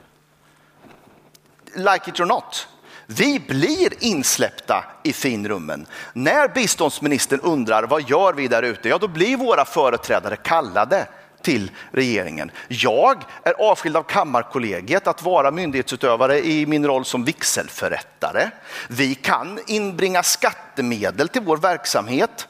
Like 1.75 2.09
it 2.09 2.19
or 2.19 2.25
not. 2.25 2.67
Vi 3.05 3.39
blir 3.39 4.03
insläppta 4.03 4.85
i 5.03 5.13
finrummen. 5.13 5.85
När 6.13 6.47
biståndsministern 6.47 7.39
undrar 7.39 7.83
vad 7.83 8.09
gör 8.09 8.33
vi 8.33 8.47
där 8.47 8.63
ute? 8.63 8.89
Ja, 8.89 8.97
då 8.97 9.07
blir 9.07 9.37
våra 9.37 9.65
företrädare 9.65 10.35
kallade 10.35 11.07
till 11.45 11.71
regeringen. 11.91 12.51
Jag 12.67 13.23
är 13.43 13.53
avskild 13.53 13.97
av 13.97 14.03
Kammarkollegiet 14.03 15.07
att 15.07 15.23
vara 15.23 15.51
myndighetsutövare 15.51 16.45
i 16.45 16.65
min 16.65 16.85
roll 16.85 17.05
som 17.05 17.25
vigselförrättare. 17.25 18.49
Vi 18.87 19.15
kan 19.15 19.59
inbringa 19.67 20.23
skattemedel 20.23 21.27
till 21.27 21.41
vår 21.41 21.57
verksamhet 21.57 22.47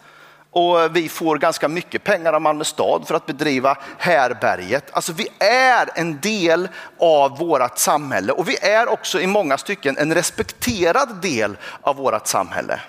och 0.51 0.95
vi 0.95 1.09
får 1.09 1.37
ganska 1.37 1.67
mycket 1.67 2.03
pengar 2.03 2.33
av 2.33 2.41
Malmö 2.41 2.63
stad 2.63 3.07
för 3.07 3.15
att 3.15 3.25
bedriva 3.25 3.77
härberget. 3.97 4.89
Alltså 4.91 5.13
vi 5.13 5.27
är 5.39 5.89
en 5.95 6.19
del 6.19 6.67
av 6.99 7.37
vårt 7.37 7.77
samhälle 7.77 8.31
och 8.31 8.49
vi 8.49 8.57
är 8.61 8.87
också 8.87 9.21
i 9.21 9.27
många 9.27 9.57
stycken 9.57 9.97
en 9.97 10.13
respekterad 10.13 11.21
del 11.21 11.57
av 11.81 11.95
vårt 11.95 12.27
samhälle. 12.27 12.79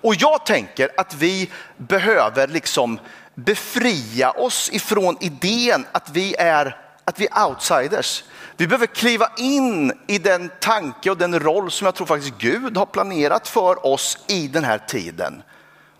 Och 0.00 0.14
jag 0.14 0.46
tänker 0.46 0.88
att 0.96 1.14
vi 1.14 1.50
behöver 1.76 2.48
liksom 2.48 2.98
befria 3.44 4.30
oss 4.30 4.70
ifrån 4.72 5.16
idén 5.20 5.86
att 5.92 6.10
vi 6.10 6.34
är, 6.38 6.76
att 7.04 7.20
vi 7.20 7.28
är 7.30 7.46
outsiders. 7.46 8.24
Vi 8.56 8.66
behöver 8.66 8.86
kliva 8.86 9.30
in 9.36 9.92
i 10.06 10.18
den 10.18 10.50
tanke 10.60 11.10
och 11.10 11.16
den 11.16 11.40
roll 11.40 11.70
som 11.70 11.84
jag 11.84 11.94
tror 11.94 12.06
faktiskt 12.06 12.38
Gud 12.38 12.76
har 12.76 12.86
planerat 12.86 13.48
för 13.48 13.86
oss 13.86 14.18
i 14.26 14.48
den 14.48 14.64
här 14.64 14.78
tiden. 14.78 15.42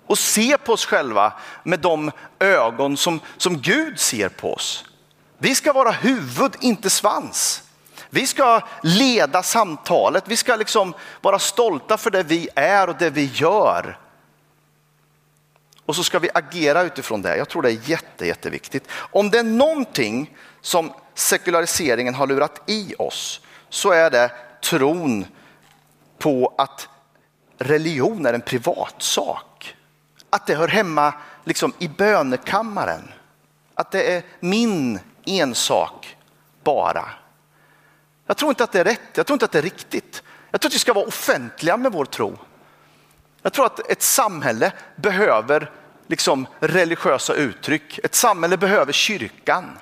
Och 0.06 0.18
se 0.18 0.58
på 0.58 0.72
oss 0.72 0.86
själva 0.86 1.32
med 1.62 1.80
de 1.80 2.10
ögon 2.38 2.96
som, 2.96 3.20
som 3.36 3.58
Gud 3.60 4.00
ser 4.00 4.28
på 4.28 4.54
oss. 4.54 4.84
Vi 5.38 5.54
ska 5.54 5.72
vara 5.72 5.90
huvud, 5.90 6.56
inte 6.60 6.90
svans. 6.90 7.62
Vi 8.10 8.26
ska 8.26 8.60
leda 8.82 9.42
samtalet, 9.42 10.24
vi 10.26 10.36
ska 10.36 10.56
liksom 10.56 10.94
vara 11.20 11.38
stolta 11.38 11.96
för 11.96 12.10
det 12.10 12.22
vi 12.22 12.48
är 12.54 12.88
och 12.88 12.96
det 12.98 13.10
vi 13.10 13.30
gör. 13.34 13.98
Och 15.88 15.96
så 15.96 16.04
ska 16.04 16.18
vi 16.18 16.30
agera 16.34 16.82
utifrån 16.82 17.22
det. 17.22 17.36
Jag 17.36 17.48
tror 17.48 17.62
det 17.62 17.70
är 17.70 17.90
jätte, 17.90 18.26
jätteviktigt. 18.26 18.88
Om 18.92 19.30
det 19.30 19.38
är 19.38 19.44
någonting 19.44 20.36
som 20.60 20.92
sekulariseringen 21.14 22.14
har 22.14 22.26
lurat 22.26 22.62
i 22.66 22.94
oss 22.98 23.40
så 23.68 23.90
är 23.90 24.10
det 24.10 24.30
tron 24.62 25.26
på 26.18 26.54
att 26.58 26.88
religion 27.58 28.26
är 28.26 28.32
en 28.32 28.40
privatsak. 28.40 29.76
Att 30.30 30.46
det 30.46 30.54
hör 30.54 30.68
hemma 30.68 31.14
liksom 31.44 31.72
i 31.78 31.88
bönekammaren. 31.88 33.12
Att 33.74 33.90
det 33.90 34.14
är 34.14 34.22
min 34.40 35.00
ensak 35.24 36.16
bara. 36.64 37.08
Jag 38.26 38.36
tror 38.36 38.48
inte 38.48 38.64
att 38.64 38.72
det 38.72 38.80
är 38.80 38.84
rätt, 38.84 39.00
jag 39.14 39.26
tror 39.26 39.34
inte 39.34 39.44
att 39.44 39.52
det 39.52 39.58
är 39.58 39.62
riktigt. 39.62 40.22
Jag 40.50 40.60
tror 40.60 40.70
att 40.70 40.74
vi 40.74 40.78
ska 40.78 40.92
vara 40.92 41.06
offentliga 41.06 41.76
med 41.76 41.92
vår 41.92 42.04
tro. 42.04 42.38
Jag 43.42 43.52
tror 43.52 43.66
att 43.66 43.90
ett 43.90 44.02
samhälle 44.02 44.72
behöver 44.96 45.70
liksom 46.06 46.46
religiösa 46.60 47.34
uttryck. 47.34 47.98
Ett 48.04 48.14
samhälle 48.14 48.56
behöver 48.56 48.92
kyrkan 48.92 49.78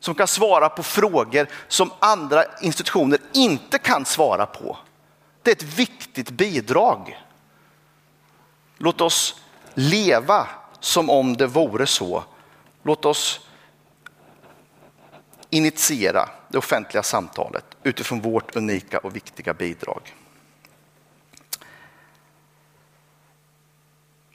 som 0.00 0.14
kan 0.14 0.28
svara 0.28 0.68
på 0.68 0.82
frågor 0.82 1.46
som 1.68 1.90
andra 1.98 2.44
institutioner 2.60 3.18
inte 3.32 3.78
kan 3.78 4.04
svara 4.04 4.46
på. 4.46 4.78
Det 5.42 5.50
är 5.50 5.56
ett 5.56 5.78
viktigt 5.78 6.30
bidrag. 6.30 7.22
Låt 8.78 9.00
oss 9.00 9.40
leva 9.74 10.48
som 10.80 11.10
om 11.10 11.36
det 11.36 11.46
vore 11.46 11.86
så. 11.86 12.24
Låt 12.82 13.04
oss 13.04 13.40
initiera 15.50 16.28
det 16.48 16.58
offentliga 16.58 17.02
samtalet 17.02 17.64
utifrån 17.82 18.20
vårt 18.20 18.56
unika 18.56 18.98
och 18.98 19.16
viktiga 19.16 19.54
bidrag. 19.54 20.14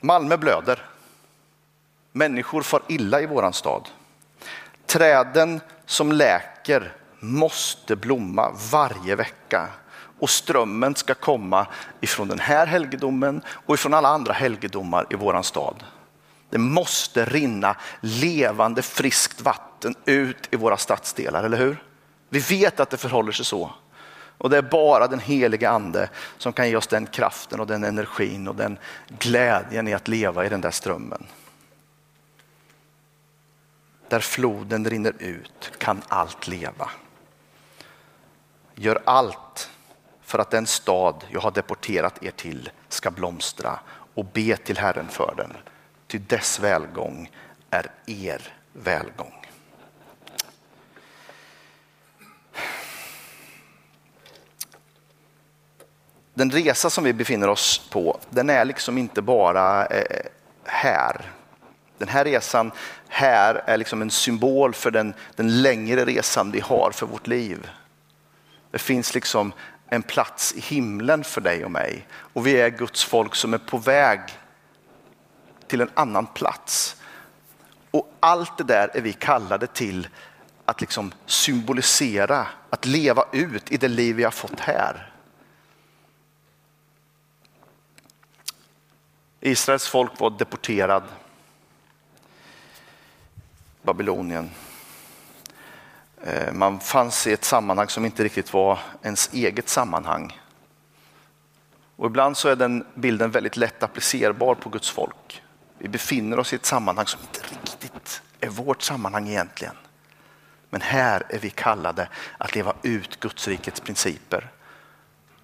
Malmö 0.06 0.36
blöder. 0.36 0.82
Människor 2.12 2.62
far 2.62 2.82
illa 2.88 3.20
i 3.20 3.26
våran 3.26 3.52
stad. 3.52 3.88
Träden 4.86 5.60
som 5.86 6.12
läker 6.12 6.92
måste 7.20 7.96
blomma 7.96 8.52
varje 8.70 9.14
vecka 9.14 9.68
och 10.20 10.30
strömmen 10.30 10.94
ska 10.94 11.14
komma 11.14 11.66
ifrån 12.00 12.28
den 12.28 12.38
här 12.38 12.66
helgedomen 12.66 13.42
och 13.48 13.74
ifrån 13.74 13.94
alla 13.94 14.08
andra 14.08 14.32
helgedomar 14.32 15.06
i 15.10 15.14
våran 15.14 15.44
stad. 15.44 15.84
Det 16.50 16.58
måste 16.58 17.24
rinna 17.24 17.76
levande 18.00 18.82
friskt 18.82 19.40
vatten 19.40 19.94
ut 20.04 20.48
i 20.50 20.56
våra 20.56 20.76
stadsdelar, 20.76 21.44
eller 21.44 21.58
hur? 21.58 21.82
Vi 22.28 22.38
vet 22.38 22.80
att 22.80 22.90
det 22.90 22.96
förhåller 22.96 23.32
sig 23.32 23.44
så. 23.44 23.70
Och 24.38 24.50
det 24.50 24.58
är 24.58 24.62
bara 24.62 25.06
den 25.06 25.20
heliga 25.20 25.70
ande 25.70 26.10
som 26.38 26.52
kan 26.52 26.68
ge 26.68 26.76
oss 26.76 26.86
den 26.86 27.06
kraften 27.06 27.60
och 27.60 27.66
den 27.66 27.84
energin 27.84 28.48
och 28.48 28.54
den 28.54 28.78
glädjen 29.08 29.88
i 29.88 29.94
att 29.94 30.08
leva 30.08 30.46
i 30.46 30.48
den 30.48 30.60
där 30.60 30.70
strömmen. 30.70 31.26
Där 34.08 34.20
floden 34.20 34.84
rinner 34.84 35.14
ut 35.18 35.72
kan 35.78 36.02
allt 36.08 36.48
leva. 36.48 36.90
Gör 38.74 39.02
allt 39.04 39.70
för 40.22 40.38
att 40.38 40.50
den 40.50 40.66
stad 40.66 41.24
jag 41.30 41.40
har 41.40 41.50
deporterat 41.50 42.22
er 42.22 42.30
till 42.30 42.70
ska 42.88 43.10
blomstra 43.10 43.78
och 44.14 44.24
be 44.24 44.56
till 44.56 44.78
Herren 44.78 45.08
för 45.08 45.34
den. 45.36 45.52
Ty 46.06 46.18
dess 46.18 46.60
välgång 46.60 47.30
är 47.70 47.90
er 48.06 48.52
välgång. 48.72 49.45
Den 56.36 56.50
resa 56.50 56.90
som 56.90 57.04
vi 57.04 57.12
befinner 57.12 57.48
oss 57.48 57.88
på, 57.90 58.20
den 58.30 58.50
är 58.50 58.64
liksom 58.64 58.98
inte 58.98 59.22
bara 59.22 59.86
eh, 59.86 60.26
här. 60.64 61.32
Den 61.98 62.08
här 62.08 62.24
resan 62.24 62.72
här 63.08 63.62
är 63.66 63.76
liksom 63.76 64.02
en 64.02 64.10
symbol 64.10 64.74
för 64.74 64.90
den, 64.90 65.14
den 65.36 65.62
längre 65.62 66.04
resan 66.04 66.50
vi 66.50 66.60
har 66.60 66.90
för 66.90 67.06
vårt 67.06 67.26
liv. 67.26 67.70
Det 68.70 68.78
finns 68.78 69.14
liksom 69.14 69.52
en 69.86 70.02
plats 70.02 70.54
i 70.56 70.60
himlen 70.60 71.24
för 71.24 71.40
dig 71.40 71.64
och 71.64 71.70
mig 71.70 72.06
och 72.12 72.46
vi 72.46 72.60
är 72.60 72.70
Guds 72.70 73.04
folk 73.04 73.34
som 73.34 73.54
är 73.54 73.58
på 73.58 73.78
väg 73.78 74.20
till 75.66 75.80
en 75.80 75.90
annan 75.94 76.26
plats. 76.26 76.96
Och 77.90 78.12
allt 78.20 78.58
det 78.58 78.64
där 78.64 78.90
är 78.94 79.00
vi 79.00 79.12
kallade 79.12 79.66
till 79.66 80.08
att 80.64 80.80
liksom 80.80 81.12
symbolisera, 81.26 82.46
att 82.70 82.86
leva 82.86 83.24
ut 83.32 83.72
i 83.72 83.76
det 83.76 83.88
liv 83.88 84.16
vi 84.16 84.24
har 84.24 84.30
fått 84.30 84.60
här. 84.60 85.12
Israels 89.46 89.88
folk 89.88 90.20
var 90.20 90.30
deporterad 90.30 91.02
Babylonien. 93.82 94.50
Eh, 96.22 96.52
man 96.52 96.80
fanns 96.80 97.26
i 97.26 97.32
ett 97.32 97.44
sammanhang 97.44 97.88
som 97.88 98.04
inte 98.04 98.24
riktigt 98.24 98.52
var 98.52 98.78
ens 99.02 99.32
eget 99.32 99.68
sammanhang. 99.68 100.40
Och 101.96 102.06
ibland 102.06 102.36
så 102.36 102.48
är 102.48 102.56
den 102.56 102.86
bilden 102.94 103.30
väldigt 103.30 103.56
lätt 103.56 103.82
applicerbar 103.82 104.54
på 104.54 104.68
Guds 104.68 104.90
folk. 104.90 105.42
Vi 105.78 105.88
befinner 105.88 106.38
oss 106.38 106.52
i 106.52 106.56
ett 106.56 106.66
sammanhang 106.66 107.06
som 107.06 107.20
inte 107.20 107.54
riktigt 107.54 108.22
är 108.40 108.48
vårt 108.48 108.82
sammanhang 108.82 109.28
egentligen. 109.28 109.76
Men 110.70 110.80
här 110.80 111.22
är 111.28 111.38
vi 111.38 111.50
kallade 111.50 112.08
att 112.38 112.54
leva 112.54 112.74
ut 112.82 113.20
Guds 113.20 113.48
rikets 113.48 113.80
principer 113.80 114.50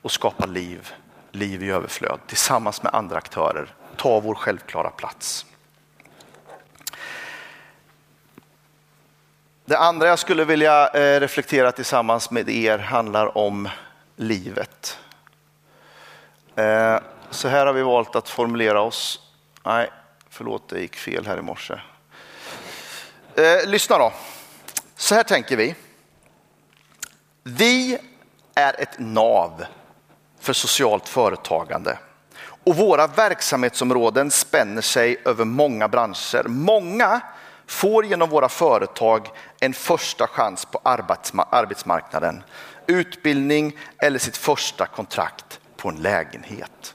och 0.02 0.12
skapa 0.12 0.46
liv, 0.46 0.92
liv 1.32 1.62
i 1.62 1.70
överflöd 1.70 2.20
tillsammans 2.26 2.82
med 2.82 2.94
andra 2.94 3.16
aktörer. 3.16 3.74
Ta 3.96 4.20
vår 4.20 4.34
självklara 4.34 4.90
plats. 4.90 5.46
Det 9.64 9.78
andra 9.78 10.06
jag 10.06 10.18
skulle 10.18 10.44
vilja 10.44 10.88
eh, 10.88 11.20
reflektera 11.20 11.72
tillsammans 11.72 12.30
med 12.30 12.48
er 12.48 12.78
handlar 12.78 13.38
om 13.38 13.68
livet. 14.16 14.98
Eh, 16.56 16.98
så 17.30 17.48
här 17.48 17.66
har 17.66 17.72
vi 17.72 17.82
valt 17.82 18.16
att 18.16 18.28
formulera 18.28 18.80
oss. 18.80 19.20
Nej, 19.64 19.90
förlåt, 20.28 20.68
det 20.68 20.80
gick 20.80 20.96
fel 20.96 21.26
här 21.26 21.38
i 21.38 21.42
morse. 21.42 21.74
Eh, 23.34 23.66
lyssna 23.66 23.98
då. 23.98 24.12
Så 24.96 25.14
här 25.14 25.22
tänker 25.22 25.56
vi. 25.56 25.74
Vi 27.42 27.98
är 28.54 28.80
ett 28.80 28.98
nav 28.98 29.64
för 30.40 30.52
socialt 30.52 31.08
företagande 31.08 31.98
och 32.64 32.76
våra 32.76 33.06
verksamhetsområden 33.06 34.30
spänner 34.30 34.82
sig 34.82 35.16
över 35.24 35.44
många 35.44 35.88
branscher. 35.88 36.48
Många 36.48 37.20
får 37.66 38.04
genom 38.04 38.30
våra 38.30 38.48
företag 38.48 39.28
en 39.60 39.74
första 39.74 40.26
chans 40.26 40.64
på 40.64 40.80
arbetsmarknaden, 41.50 42.42
utbildning 42.86 43.78
eller 43.98 44.18
sitt 44.18 44.36
första 44.36 44.86
kontrakt 44.86 45.60
på 45.76 45.88
en 45.88 45.96
lägenhet. 45.96 46.94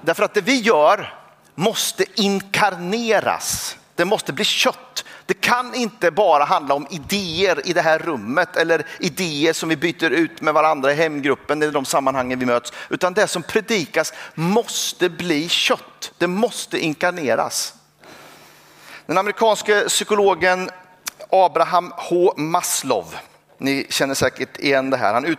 Därför 0.00 0.22
att 0.22 0.34
det 0.34 0.40
vi 0.40 0.60
gör 0.60 1.14
måste 1.54 2.04
inkarneras. 2.14 3.76
Det 3.94 4.04
måste 4.04 4.32
bli 4.32 4.44
kött. 4.44 5.04
Det 5.28 5.34
kan 5.34 5.74
inte 5.74 6.10
bara 6.10 6.44
handla 6.44 6.74
om 6.74 6.86
idéer 6.90 7.66
i 7.68 7.72
det 7.72 7.82
här 7.82 7.98
rummet 7.98 8.56
eller 8.56 8.86
idéer 8.98 9.52
som 9.52 9.68
vi 9.68 9.76
byter 9.76 10.10
ut 10.10 10.40
med 10.40 10.54
varandra 10.54 10.92
i 10.92 10.94
hemgruppen 10.94 11.62
eller 11.62 11.72
de 11.72 11.84
sammanhangen 11.84 12.38
vi 12.38 12.46
möts. 12.46 12.72
Utan 12.88 13.14
det 13.14 13.26
som 13.26 13.42
predikas 13.42 14.12
måste 14.34 15.08
bli 15.08 15.48
kött. 15.48 16.12
Det 16.18 16.26
måste 16.26 16.78
inkarneras. 16.78 17.74
Den 19.06 19.18
amerikanske 19.18 19.84
psykologen 19.88 20.70
Abraham 21.30 21.92
H. 21.96 22.34
Maslow, 22.36 23.14
ni 23.58 23.86
känner 23.90 24.14
säkert 24.14 24.58
igen 24.58 24.90
det 24.90 24.96
här, 24.96 25.14
han 25.14 25.36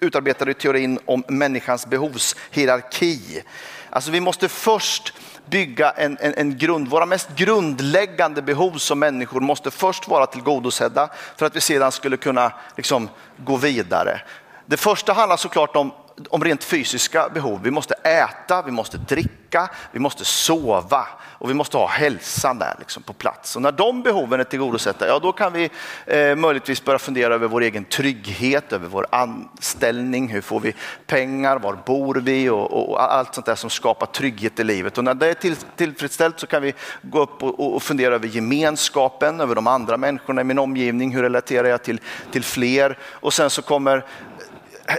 utarbetade 0.00 0.54
teorin 0.54 0.98
om 1.04 1.24
människans 1.28 1.86
behovshierarki. 1.86 3.42
Alltså 3.90 4.10
vi 4.10 4.20
måste 4.20 4.48
först 4.48 5.12
bygga 5.46 5.90
en, 5.90 6.18
en, 6.20 6.34
en, 6.36 6.58
grund, 6.58 6.88
våra 6.88 7.06
mest 7.06 7.28
grundläggande 7.36 8.42
behov 8.42 8.78
som 8.78 8.98
människor 8.98 9.40
måste 9.40 9.70
först 9.70 10.08
vara 10.08 10.26
tillgodosedda 10.26 11.10
för 11.36 11.46
att 11.46 11.56
vi 11.56 11.60
sedan 11.60 11.92
skulle 11.92 12.16
kunna 12.16 12.52
liksom, 12.76 13.08
gå 13.36 13.56
vidare. 13.56 14.20
Det 14.66 14.76
första 14.76 15.12
handlar 15.12 15.36
såklart 15.36 15.76
om 15.76 15.92
om 16.30 16.44
rent 16.44 16.64
fysiska 16.64 17.28
behov. 17.28 17.60
Vi 17.62 17.70
måste 17.70 17.94
äta, 17.94 18.62
vi 18.62 18.70
måste 18.70 18.98
dricka, 18.98 19.70
vi 19.92 19.98
måste 19.98 20.24
sova 20.24 21.06
och 21.38 21.50
vi 21.50 21.54
måste 21.54 21.76
ha 21.76 21.88
hälsan 21.88 22.58
där 22.58 22.74
liksom 22.78 23.02
på 23.02 23.12
plats. 23.12 23.56
Och 23.56 23.62
när 23.62 23.72
de 23.72 24.02
behoven 24.02 24.40
är 24.40 24.44
tillgodosedda, 24.44 25.06
ja 25.06 25.18
då 25.18 25.32
kan 25.32 25.52
vi 25.52 25.70
eh, 26.06 26.36
möjligtvis 26.36 26.84
börja 26.84 26.98
fundera 26.98 27.34
över 27.34 27.48
vår 27.48 27.60
egen 27.60 27.84
trygghet, 27.84 28.72
över 28.72 28.88
vår 28.88 29.06
anställning, 29.10 30.28
hur 30.28 30.40
får 30.40 30.60
vi 30.60 30.74
pengar, 31.06 31.58
var 31.58 31.78
bor 31.86 32.14
vi 32.14 32.48
och, 32.48 32.90
och 32.90 33.02
allt 33.02 33.34
sånt 33.34 33.46
där 33.46 33.54
som 33.54 33.70
skapar 33.70 34.06
trygghet 34.06 34.60
i 34.60 34.64
livet. 34.64 34.98
Och 34.98 35.04
när 35.04 35.14
det 35.14 35.26
är 35.26 35.34
till, 35.34 35.56
tillfredsställt 35.56 36.40
så 36.40 36.46
kan 36.46 36.62
vi 36.62 36.74
gå 37.02 37.20
upp 37.20 37.42
och, 37.42 37.74
och, 37.74 37.82
fundera 37.82 38.14
över 38.14 38.28
gemenskapen, 38.28 39.40
över 39.40 39.54
de 39.54 39.66
andra 39.66 39.96
människorna 39.96 40.40
i 40.40 40.44
min 40.44 40.58
omgivning, 40.58 41.14
hur 41.14 41.22
relaterar 41.22 41.68
jag 41.68 41.82
till, 41.82 42.00
till 42.32 42.44
fler? 42.44 42.98
Och 43.12 43.32
sen 43.32 43.50
så 43.50 43.62
kommer 43.62 44.04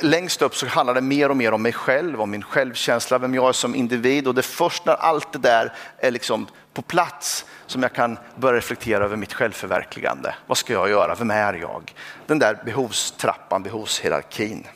längst 0.01 0.41
upp 0.41 0.55
så 0.55 0.67
handlar 0.67 0.93
det 0.93 1.01
mer 1.01 1.29
och 1.29 1.37
mer 1.37 1.51
om 1.51 1.61
mig 1.61 1.73
själv, 1.73 2.21
om 2.21 2.31
min 2.31 2.43
självkänsla, 2.43 3.17
vem 3.17 3.35
jag 3.35 3.49
är 3.49 3.53
som 3.53 3.75
individ. 3.75 4.27
Och 4.27 4.35
det 4.35 4.41
är 4.41 4.43
först 4.43 4.85
när 4.85 4.93
allt 4.93 5.33
det 5.33 5.39
där 5.39 5.73
är 5.97 6.11
liksom 6.11 6.47
på 6.73 6.81
plats 6.81 7.45
som 7.67 7.83
jag 7.83 7.93
kan 7.93 8.17
börja 8.35 8.57
reflektera 8.57 9.03
över 9.03 9.15
mitt 9.15 9.33
självförverkligande. 9.33 10.35
Vad 10.47 10.57
ska 10.57 10.73
jag 10.73 10.89
göra? 10.89 11.15
Vem 11.15 11.31
är 11.31 11.53
jag? 11.53 11.93
Den 12.27 12.39
där 12.39 12.61
behovstrappan, 12.65 13.63
behovshierarkin. 13.63 14.67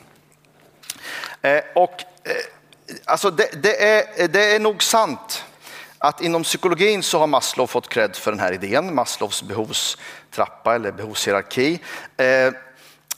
Eh, 1.42 1.60
och, 1.74 2.02
eh, 2.24 2.32
alltså 3.04 3.30
det, 3.30 3.62
det, 3.62 3.84
är, 3.84 4.28
det 4.28 4.54
är 4.54 4.60
nog 4.60 4.82
sant 4.82 5.44
att 5.98 6.20
inom 6.20 6.42
psykologin 6.42 7.02
så 7.02 7.18
har 7.18 7.26
Maslow 7.26 7.66
fått 7.66 7.88
cred 7.88 8.16
för 8.16 8.30
den 8.30 8.40
här 8.40 8.52
idén, 8.52 8.94
Maslows 8.94 9.42
behovstrappa 9.42 10.74
eller 10.74 10.92
behovshierarki. 10.92 11.80
Eh, 12.16 12.52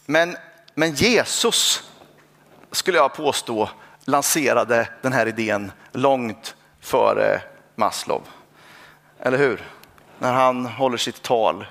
men 0.07 0.37
men 0.79 0.95
Jesus, 0.95 1.91
skulle 2.71 2.99
jag 2.99 3.15
påstå, 3.15 3.69
lanserade 4.05 4.89
den 5.03 5.13
här 5.13 5.27
idén 5.27 5.73
långt 5.93 6.57
före 6.81 7.41
Maslow. 7.75 8.23
Eller 9.21 9.39
hur? 9.39 9.65
När 10.19 10.33
han 10.33 10.67
håller 10.67 10.97
sitt 10.97 11.23
tal 11.23 11.67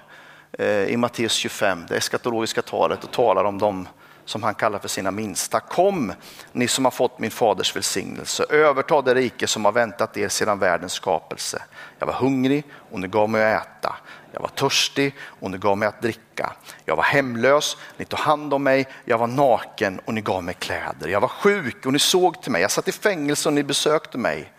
eh, 0.52 0.84
i 0.84 0.98
Matteus 0.98 1.34
25, 1.34 1.86
det 1.89 1.98
eskatologiska 1.98 2.62
talet 2.62 3.04
och 3.04 3.12
talar 3.12 3.44
om 3.44 3.58
dem 3.58 3.88
som 4.26 4.44
han 4.44 4.56
kallar 4.56 4.80
för 4.80 4.88
sina 4.88 5.12
minsta. 5.12 5.60
Kom, 5.60 6.13
ni 6.52 6.68
som 6.68 6.86
har 6.86 6.91
fått 6.91 7.20
min 7.20 7.32
faders 7.32 7.76
välsignelse, 7.76 8.46
överta 8.50 9.02
det 9.02 9.15
rike 9.15 9.48
som 9.48 9.65
har 9.65 9.72
väntat 9.72 10.18
er 10.18 10.30
sedan 10.30 10.60
världens 10.60 10.94
skapelse. 10.94 11.63
Jag 12.00 12.08
var 12.08 12.13
hungrig 12.13 12.63
och 12.91 13.00
ni 13.00 13.08
gav 13.08 13.30
mig 13.30 13.54
att 13.54 13.68
äta. 13.68 13.96
Jag 14.36 14.41
var 14.41 14.50
törstig 14.50 15.15
och 15.21 15.52
ni 15.52 15.58
gav 15.58 15.78
mig 15.78 15.88
att 15.88 16.02
dricka. 16.02 16.54
Jag 16.86 16.95
var 16.95 17.04
hemlös, 17.04 17.78
ni 17.98 18.06
tog 18.06 18.19
hand 18.19 18.54
om 18.54 18.63
mig. 18.63 18.88
Jag 19.06 19.17
var 19.17 19.28
naken 19.28 20.00
och 20.06 20.13
ni 20.13 20.21
gav 20.21 20.43
mig 20.43 20.56
kläder. 20.60 21.08
Jag 21.08 21.21
var 21.21 21.28
sjuk 21.28 21.86
och 21.86 21.93
ni 21.93 22.00
såg 22.00 22.41
till 22.41 22.52
mig. 22.52 22.62
Jag 22.62 22.71
satt 22.71 22.88
i 22.88 22.91
fängelse 22.91 23.50
och 23.50 23.54
ni 23.54 23.63
besökte 23.63 24.17
mig. 24.17 24.54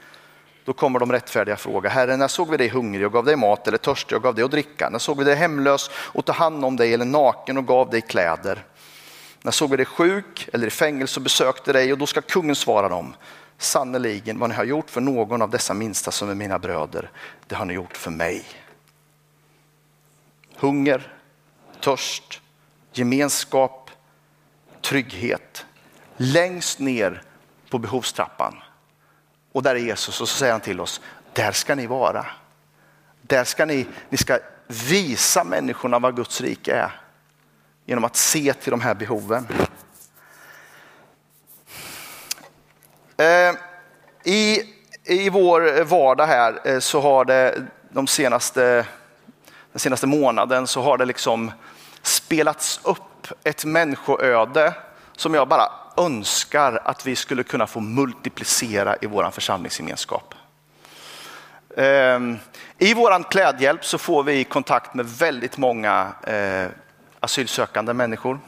Då 0.65 0.73
kommer 0.73 0.99
de 0.99 1.13
rättfärdiga 1.13 1.57
fråga, 1.57 1.91
Herre, 1.91 2.17
när 2.17 2.29
såg 2.29 2.51
vi 2.51 2.57
dig 2.57 2.69
hungrig 2.69 3.07
och 3.07 3.13
gav 3.13 3.25
dig 3.25 3.37
mat 3.37 3.69
eller 3.69 3.79
törstig 3.79 4.17
och 4.17 4.23
gav 4.23 4.35
dig 4.35 4.45
att 4.45 4.51
dricka? 4.51 4.89
När 4.91 4.99
såg 4.99 5.19
vi 5.19 5.25
dig 5.25 5.35
hemlös 5.35 5.91
och 5.95 6.25
tog 6.25 6.35
hand 6.35 6.65
om 6.65 6.77
dig 6.77 6.95
eller 6.95 7.05
naken 7.05 7.59
och 7.59 7.67
gav 7.67 7.91
dig 7.91 8.01
kläder? 8.01 8.65
När 9.43 9.53
såg 9.53 9.71
vi 9.71 9.77
dig 9.77 9.87
sjuk 9.87 10.49
eller 10.53 10.67
i 10.67 10.71
fängelse 10.71 11.21
och 11.21 11.25
besökte 11.25 11.73
dig? 11.73 11.93
Och 11.93 11.99
då 11.99 12.07
ska 12.07 12.21
kungen 12.21 12.57
svara 12.57 12.89
dem, 12.89 13.15
sannerligen 13.59 14.39
vad 14.39 14.51
ni 14.51 14.57
har 14.57 14.65
gjort 14.65 14.91
för 14.91 15.01
någon 15.01 15.43
av 15.43 15.51
dessa 15.51 15.75
minsta 15.75 16.11
som 16.11 16.31
är 16.31 16.35
mina 16.35 16.59
bröder, 16.59 17.11
det 17.47 17.55
har 17.55 17.65
ni 17.65 17.75
gjort 17.75 17.97
för 17.97 18.11
mig 18.11 18.45
hunger, 20.57 21.13
törst, 21.81 22.41
gemenskap, 22.93 23.91
trygghet. 24.83 25.67
Längst 26.17 26.79
ner 26.79 27.23
på 27.71 27.79
behovstrappan. 27.79 28.63
Och 29.53 29.63
där 29.63 29.75
är 29.75 29.79
Jesus 29.79 30.21
och 30.21 30.29
så 30.29 30.37
säger 30.37 30.53
han 30.53 30.61
till 30.61 30.81
oss, 30.81 31.01
där 31.33 31.53
ska 31.53 31.75
ni 31.75 31.87
vara. 31.87 32.27
Där 33.23 33.45
ska 33.45 33.65
ni, 33.65 33.87
ni 34.09 34.17
ska 34.19 34.39
visa 34.67 35.45
människorna 35.45 35.99
vad 35.99 36.17
Guds 36.17 36.41
rike 36.41 36.75
är. 36.75 37.01
Genom 37.85 38.05
att 38.05 38.17
se 38.17 38.53
till 38.53 38.71
de 38.71 38.81
här 38.81 38.95
behoven. 38.95 39.47
Eh, 43.17 43.55
I, 44.25 44.63
I 45.05 45.31
vår 45.31 45.85
vardag 45.85 46.27
här 46.27 46.61
eh, 46.65 46.79
så 46.79 47.01
har 47.01 47.25
det 47.25 47.67
de 47.91 48.07
senaste 48.07 48.87
den 49.77 49.81
senaste 49.81 50.07
månaden 50.07 50.67
så 50.67 50.83
har 50.83 50.99
det 50.99 51.05
liksom 51.05 51.53
spelats 52.03 52.81
upp 52.83 53.29
ett 53.45 53.65
människoöde 53.65 54.75
som 55.17 55.35
jag 55.35 55.49
bara 55.49 55.69
önskar 55.97 56.81
att 56.85 57.07
vi 57.07 57.17
skulle 57.17 57.43
kunna 57.43 57.67
få 57.67 57.81
multiplicera 57.81 58.97
i 59.01 59.07
vår 59.07 59.31
församlingsgemenskap. 59.31 60.35
Ehm, 61.77 62.39
I 62.79 62.95
vår 62.95 63.31
klädhjälp 63.31 63.85
så 63.85 63.99
får 63.99 64.23
vi 64.23 64.45
kontakt 64.45 64.95
med 64.95 65.07
väldigt 65.07 65.57
många 65.57 66.13
eh, 66.23 66.67
asylsökande 67.21 67.93
människor. 67.93 68.39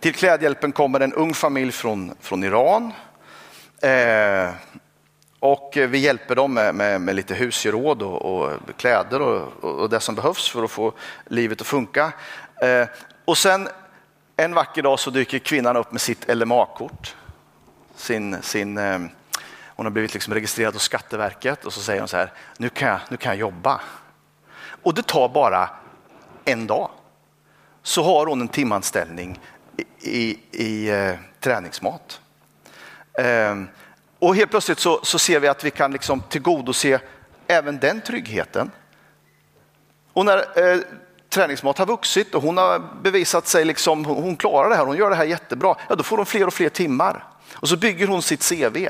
Till 0.00 0.14
klädhjälpen 0.14 0.72
kommer 0.72 1.00
en 1.00 1.12
ung 1.12 1.34
familj 1.34 1.72
från, 1.72 2.14
från 2.20 2.44
Iran. 2.44 2.92
Ehm, 3.82 4.52
och 5.44 5.76
eh, 5.76 5.88
vi 5.88 5.98
hjälper 5.98 6.34
dem 6.34 6.54
med, 6.54 6.74
med, 6.74 7.00
med 7.00 7.16
lite 7.16 7.34
husgeråd 7.34 8.02
och, 8.02 8.22
och 8.22 8.50
kläder 8.76 9.20
och, 9.20 9.64
och, 9.64 9.90
det 9.90 10.00
som 10.00 10.14
behövs 10.14 10.48
för 10.48 10.62
att 10.62 10.70
få 10.70 10.92
livet 11.26 11.60
att 11.60 11.66
funka. 11.66 12.12
Eh, 12.62 12.88
och 13.24 13.38
sen 13.38 13.68
en 14.36 14.54
vacker 14.54 14.82
dag 14.82 14.98
så 14.98 15.10
dyker 15.10 15.38
kvinnan 15.38 15.76
upp 15.76 15.92
med 15.92 16.00
sitt 16.00 16.34
LMA-kort. 16.36 17.16
Sin, 17.96 18.42
sin, 18.42 18.78
eh, 18.78 18.98
hon 19.66 19.86
har 19.86 19.90
blivit 19.90 20.14
liksom 20.14 20.34
registrerad 20.34 20.74
hos 20.74 20.82
Skatteverket 20.82 21.64
och 21.64 21.72
så 21.72 21.80
säger 21.80 22.00
hon 22.00 22.08
så 22.08 22.16
här, 22.16 22.32
nu 22.56 22.68
kan, 22.68 22.88
jag, 22.88 23.00
nu 23.08 23.16
kan 23.16 23.32
jag 23.32 23.38
jobba. 23.38 23.80
Och 24.82 24.94
det 24.94 25.06
tar 25.06 25.28
bara 25.28 25.70
en 26.44 26.66
dag. 26.66 26.90
Så 27.82 28.02
har 28.02 28.26
hon 28.26 28.40
en 28.40 28.48
timanställning 28.48 29.40
i, 29.76 30.20
i, 30.20 30.38
i 30.50 30.90
eh, 30.90 31.14
träningsmat. 31.40 32.20
Eh, 33.18 33.54
och 34.24 34.36
helt 34.36 34.50
plötsligt 34.50 34.78
så, 34.78 35.00
så, 35.02 35.18
ser 35.18 35.40
vi 35.40 35.48
att 35.48 35.64
vi 35.64 35.70
kan 35.70 35.92
liksom 35.92 36.22
tillgodose 36.28 37.00
även 37.46 37.78
den 37.78 38.00
tryggheten. 38.00 38.70
Och 40.12 40.24
när 40.24 40.38
eh, 40.38 40.80
träningsmat 41.28 41.78
har 41.78 41.86
vuxit 41.86 42.34
och 42.34 42.42
hon 42.42 42.56
har 42.56 42.82
bevisat 43.02 43.46
sig, 43.46 43.64
liksom, 43.64 44.04
hon 44.04 44.36
klarar 44.36 44.68
det 44.68 44.76
här, 44.76 44.86
hon 44.86 44.96
gör 44.96 45.10
det 45.10 45.16
här 45.16 45.24
jättebra, 45.24 45.76
ja, 45.88 45.94
då 45.94 46.02
får 46.02 46.16
hon 46.16 46.26
fler 46.26 46.46
och 46.46 46.54
fler 46.54 46.68
timmar. 46.68 47.24
Och 47.52 47.68
så 47.68 47.76
bygger 47.76 48.06
hon 48.06 48.22
sitt 48.22 48.48
CV. 48.48 48.88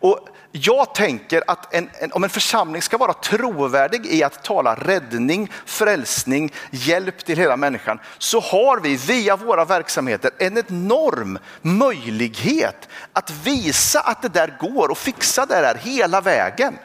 Och 0.00 0.28
jag 0.52 0.94
tänker 0.94 1.42
att 1.46 1.74
en, 1.74 1.90
en, 2.00 2.12
om 2.12 2.24
en 2.24 2.30
församling 2.30 2.82
ska 2.82 2.96
vara 2.96 3.12
trovärdig 3.12 4.06
i 4.06 4.22
att 4.22 4.44
tala 4.44 4.74
räddning, 4.74 5.52
frälsning, 5.66 6.52
hjälp 6.70 7.24
till 7.24 7.38
hela 7.38 7.56
människan, 7.56 7.98
så 8.18 8.40
har 8.40 8.80
vi 8.80 8.96
via 8.96 9.36
våra 9.36 9.64
verksamheter 9.64 10.30
en 10.38 10.58
enorm 10.58 11.38
möjlighet 11.62 12.88
att 13.12 13.30
visa 13.30 14.00
att 14.00 14.22
det 14.22 14.28
där 14.28 14.56
går 14.60 14.90
och 14.90 14.98
fixa 14.98 15.46
det 15.46 15.60
där 15.60 15.74
hela 15.74 16.20
vägen. 16.20 16.78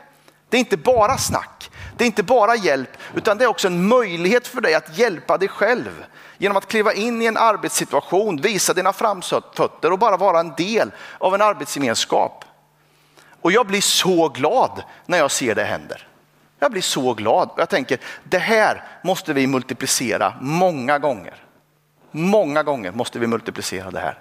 Det 0.50 0.58
är 0.58 0.60
inte 0.60 0.78
bara 0.78 1.18
snack, 1.18 1.72
det 1.98 2.04
är 2.04 2.06
inte 2.06 2.24
bara 2.24 2.56
hjälp, 2.56 2.98
utan 3.16 3.38
det 3.38 3.44
är 3.44 3.48
också 3.48 3.68
en 3.68 3.88
möjlighet 3.88 4.48
för 4.48 4.62
dig 4.62 4.74
att 4.74 4.98
hjälpa 4.98 5.38
dig 5.38 5.48
själv 5.48 6.06
genom 6.38 6.58
att 6.58 6.68
kliva 6.68 6.94
in 6.94 7.22
i 7.22 7.26
en 7.26 7.38
arbetssituation, 7.38 8.42
visa 8.42 8.74
dina 8.74 8.94
framfötter 8.94 9.92
och 9.92 10.00
bara 10.00 10.18
vara 10.18 10.40
en 10.40 10.54
del 10.58 10.92
av 11.18 11.36
en 11.36 11.42
arbetsgemenskap. 11.42 12.46
Och 13.42 13.52
jag 13.52 13.68
blir 13.68 13.82
så 13.82 14.30
glad 14.30 14.84
när 15.06 15.18
jag 15.18 15.32
ser 15.32 15.56
det 15.56 15.64
händer. 15.64 16.08
Jag 16.60 16.72
blir 16.72 16.82
så 16.82 17.14
glad. 17.14 17.50
Jag 17.58 17.70
tänker, 17.70 18.00
det 18.24 18.38
här 18.38 18.84
måste 19.04 19.34
vi 19.34 19.48
multiplicera 19.48 20.34
många 20.42 21.00
gånger. 21.00 21.44
Många 22.12 22.64
gånger 22.64 22.92
måste 22.92 23.20
vi 23.20 23.28
multiplicera 23.28 23.92
det 23.92 24.00
här. 24.00 24.20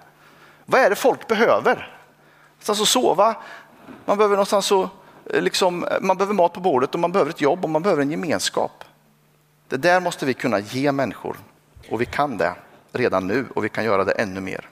Vad 0.66 0.80
är 0.80 0.90
det 0.90 0.96
folk 0.96 1.26
behöver? 1.26 1.96
Någonstans 2.52 2.80
att 2.80 2.88
sova, 2.88 3.36
man 4.04 4.18
behöver 4.18 4.36
någonstans 4.36 4.72
att, 4.72 4.90
eh, 5.32 5.42
liksom, 5.42 5.84
eh, 5.84 6.00
man 6.00 6.16
behöver 6.16 6.34
mat 6.34 6.52
på 6.52 6.60
bordet 6.60 6.94
och 6.94 7.00
man 7.00 7.12
behöver 7.12 7.30
ett 7.30 7.40
jobb 7.40 7.64
och 7.64 7.70
man 7.70 7.82
behöver 7.82 8.02
en 8.02 8.10
gemenskap. 8.10 8.84
Det 9.68 9.76
där 9.76 10.00
måste 10.00 10.26
vi 10.26 10.34
kunna 10.34 10.58
ge 10.58 10.92
människor 10.92 11.36
och 11.90 12.00
vi 12.00 12.06
kan 12.06 12.36
det 12.36 12.54
redan 12.92 13.26
nu 13.26 13.46
och 13.54 13.64
vi 13.64 13.68
kan 13.68 13.84
göra 13.84 14.04
det 14.04 14.12
ännu 14.12 14.40
mer. 14.40 14.68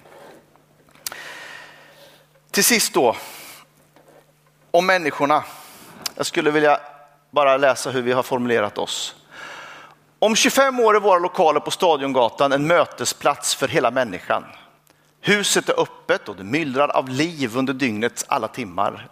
Till 2.50 2.64
sist 2.64 2.94
då, 2.94 3.16
om 4.78 4.86
människorna. 4.86 5.44
Jag 6.14 6.26
skulle 6.26 6.50
vilja 6.50 6.80
bara 7.30 7.56
läsa 7.56 7.90
hur 7.90 8.02
vi 8.02 8.12
har 8.12 8.22
formulerat 8.22 8.78
oss. 8.78 9.14
Om 10.18 10.36
25 10.36 10.80
år 10.80 10.96
är 10.96 11.00
våra 11.00 11.18
lokaler 11.18 11.60
på 11.60 11.70
Stadiongatan 11.70 12.52
en 12.52 12.66
mötesplats 12.66 13.54
för 13.54 13.68
hela 13.68 13.90
människan. 13.90 14.44
Huset 15.20 15.68
är 15.68 15.80
öppet 15.80 16.28
och 16.28 16.36
det 16.36 16.44
myllrar 16.44 16.88
av 16.88 17.08
liv 17.08 17.56
under 17.56 17.72
dygnets 17.72 18.24
alla 18.28 18.48
timmar. 18.48 19.08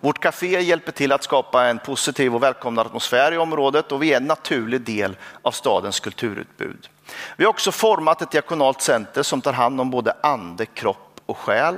Vårt 0.00 0.18
café 0.18 0.60
hjälper 0.60 0.92
till 0.92 1.12
att 1.12 1.22
skapa 1.22 1.64
en 1.64 1.78
positiv 1.78 2.34
och 2.34 2.42
välkomnande 2.42 2.88
atmosfär 2.88 3.32
i 3.32 3.38
området 3.38 3.92
och 3.92 4.02
vi 4.02 4.12
är 4.12 4.16
en 4.16 4.26
naturlig 4.26 4.80
del 4.80 5.16
av 5.42 5.50
stadens 5.50 6.00
kulturutbud. 6.00 6.88
Vi 7.36 7.44
har 7.44 7.50
också 7.50 7.72
format 7.72 8.22
ett 8.22 8.30
diakonalt 8.30 8.80
center 8.80 9.22
som 9.22 9.40
tar 9.40 9.52
hand 9.52 9.80
om 9.80 9.90
både 9.90 10.16
ande, 10.22 10.66
kropp 10.66 11.20
och 11.26 11.38
själ. 11.38 11.76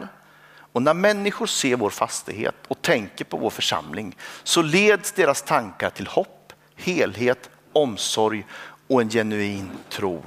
Och 0.75 0.83
när 0.83 0.95
människor 0.95 1.47
ser 1.47 1.77
vår 1.77 1.91
fastighet 1.91 2.55
och 2.69 2.83
tänker 2.83 3.25
på 3.25 3.37
vår 3.37 3.51
församling 3.51 4.17
så 4.43 4.63
leds 4.63 5.13
deras 5.13 5.43
tankar 5.43 5.91
till 5.91 6.07
hopp, 6.07 6.53
helhet, 6.77 7.51
omsorg 7.73 8.47
och 8.89 9.01
en 9.01 9.11
genuin 9.11 9.71
tro 9.89 10.23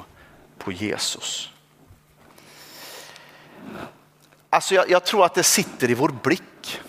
på 0.58 0.72
Jesus. 0.72 1.50
Alltså 4.50 4.76
jag, 4.76 4.90
jag 4.90 5.06
tror 5.06 5.26
att 5.26 5.34
det 5.34 5.44
sitter 5.44 5.90
i 5.90 5.94
vår 5.94 6.10
blick. 6.24 6.82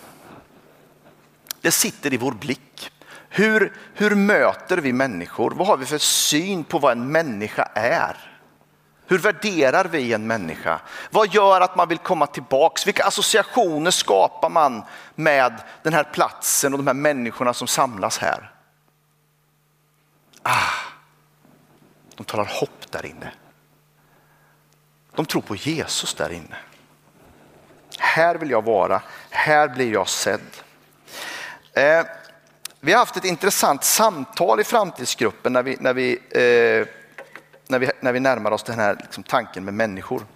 Det 1.61 1.71
sitter 1.71 2.12
i 2.12 2.16
vår 2.16 2.33
blick. 2.33 2.90
Hur, 3.29 3.73
hur 3.94 4.14
möter 4.14 4.77
vi 4.77 4.92
människor? 4.92 5.51
Vad 5.51 5.66
har 5.66 5.77
vi 5.77 5.87
för 5.87 5.99
syn 5.99 6.64
på 6.64 6.79
vad 6.79 6.92
en 6.92 7.12
människa 7.12 7.62
är? 7.75 8.27
Hur 9.09 9.18
värderar 9.18 9.85
vi 9.85 10.12
en 10.12 10.27
människa? 10.27 10.81
Vad 11.11 11.35
gör 11.35 11.61
att 11.61 11.77
man 11.77 11.88
vill 11.88 11.99
komma 11.99 12.27
tillbaks? 12.27 12.87
Vilka 12.87 13.05
associationer 13.05 13.90
skapar 13.90 14.49
man 14.51 14.83
med 15.14 15.62
den 15.83 15.92
här 15.92 16.05
platsen 16.05 16.73
och 16.73 16.79
de 16.79 16.87
här 16.87 16.94
människorna 16.94 17.55
som 17.55 17.68
samlas 17.68 18.18
här? 18.18 18.53
Ah, 20.42 20.73
de 22.14 22.25
talar 22.25 22.44
hopp 22.44 22.90
där 22.90 23.07
inne. 23.07 23.33
De 25.14 25.27
tror 25.27 25.42
på 25.42 25.57
Jesus 25.57 26.14
där 26.14 26.33
inne. 26.33 26.57
Här 27.99 28.35
vill 28.35 28.51
jag 28.51 28.64
vara, 28.64 29.03
här 29.31 29.68
blir 29.68 29.92
jag 29.92 30.09
sedd. 30.09 30.51
Eh, 31.73 32.03
vi 32.81 32.92
har 32.92 32.99
haft 32.99 33.16
ett 33.16 33.25
intressant 33.25 33.85
samtal 33.85 34.61
i 34.61 34.64
framtidsgruppen 34.64 35.53
när 35.53 35.62
vi, 35.62 35.77
när 35.81 35.94
vi 35.94 36.18
eh, 36.31 36.97
när 37.68 37.78
vi, 37.78 37.90
när 38.00 38.12
vi 38.12 38.20
närmar 38.20 38.50
oss 38.50 38.62
den 38.62 38.78
här 38.78 38.96
liksom, 39.00 39.22
tanken 39.22 39.64
med 39.64 39.74
människor. 39.74 40.26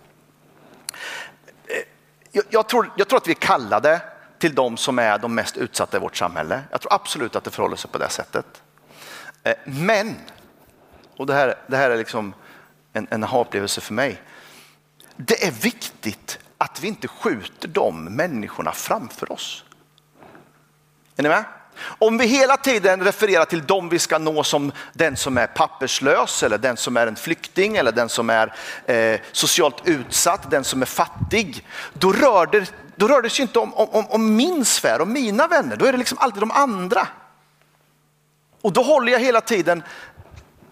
Eh, 1.67 1.77
jag, 2.33 2.45
jag, 2.51 2.69
tror, 2.69 2.93
jag 2.97 3.09
tror 3.09 3.17
att 3.17 3.29
vi 3.29 3.33
är 3.33 3.35
kallade 3.35 4.01
till 4.39 4.55
de 4.55 4.77
som 4.77 4.99
är 4.99 5.19
de 5.19 5.35
mest 5.35 5.57
utsatta 5.57 5.97
i 5.97 6.01
vårt 6.01 6.17
samhälle. 6.17 6.63
Jag 6.71 6.81
tror 6.81 6.93
absolut 6.93 7.37
att 7.37 7.45
det 7.45 7.51
förhåller 7.51 7.77
sig 7.77 7.91
på 7.91 7.99
det 7.99 8.09
sättet. 8.09 8.63
Eh, 9.43 9.55
men, 9.65 10.17
och 11.17 11.27
det 11.27 11.35
här, 11.35 11.55
det 11.67 11.77
här 11.77 11.91
är 11.91 11.97
liksom 11.97 12.35
en, 12.93 13.07
en 13.11 13.25
upplevelse 13.25 13.81
för 13.81 13.95
mig. 13.95 14.23
Det 15.17 15.47
är 15.47 15.51
viktigt 15.51 16.39
att 16.59 16.81
vi 16.81 16.89
inte 16.89 17.09
skjuter 17.09 17.69
de 17.69 18.05
människorna 18.05 18.73
framför 18.73 19.33
oss. 19.33 19.65
Är 21.17 21.23
ni 21.23 21.29
med? 21.29 21.45
Om 21.85 22.19
vi 22.19 22.27
hela 22.27 22.57
tiden 22.57 23.05
refererar 23.05 23.45
till 23.45 23.67
dem 23.67 23.89
vi 23.89 23.99
ska 23.99 24.19
nå 24.19 24.45
som 24.45 24.73
den 24.93 25.17
som 25.17 25.39
är 25.39 25.47
papperslös 25.47 26.43
eller 26.43 26.59
den 26.59 26.77
som 26.77 26.97
är 26.97 27.07
en 27.07 27.17
flykting 27.17 27.77
eller 27.77 27.93
den 27.93 28.09
som 28.09 28.31
är 28.31 28.55
eh, 28.87 29.21
socialt 29.33 29.83
utsatt, 29.85 30.51
den 30.51 30.65
som 30.65 30.83
är 30.83 30.87
fattig. 30.87 31.67
Då 31.93 32.13
rör 32.13 32.47
det, 32.47 32.73
då 32.97 33.09
rör 33.09 33.23
det 33.23 33.31
sig 33.31 33.43
inte 33.43 33.59
om, 33.59 33.75
om, 33.75 34.07
om 34.07 34.37
min 34.37 34.65
sfär 34.65 35.01
och 35.01 35.09
mina 35.09 35.47
vänner, 35.47 35.77
då 35.77 35.85
är 35.85 35.93
det 35.93 35.99
liksom 35.99 36.19
alltid 36.19 36.43
de 36.43 36.51
andra. 36.51 37.09
Och 38.63 38.73
då 38.73 38.83
håller 38.83 39.13
jag 39.13 39.21
hela 39.21 39.41
tiden 39.41 39.83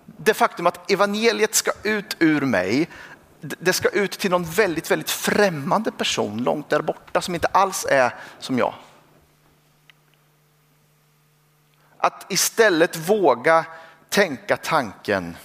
det 0.07 0.35
faktum 0.35 0.67
att 0.67 0.91
evangeliet 0.91 1.55
ska 1.55 1.71
ut 1.83 2.17
ur 2.19 2.41
mig, 2.41 2.89
det 3.41 3.73
ska 3.73 3.89
ut 3.89 4.11
till 4.13 4.31
någon 4.31 4.45
väldigt, 4.45 4.91
väldigt 4.91 5.11
främmande 5.11 5.93
person 5.93 6.43
långt 6.43 6.69
där 6.69 6.83
borta 6.83 7.21
som 7.21 7.35
inte 7.35 7.47
alls 7.47 7.87
är 7.91 8.15
som 8.39 8.59
jag. 8.59 8.75
Att 12.01 12.33
istället 12.33 12.97
våga 12.97 13.67
tänka 14.09 14.57
tanken, 14.57 15.37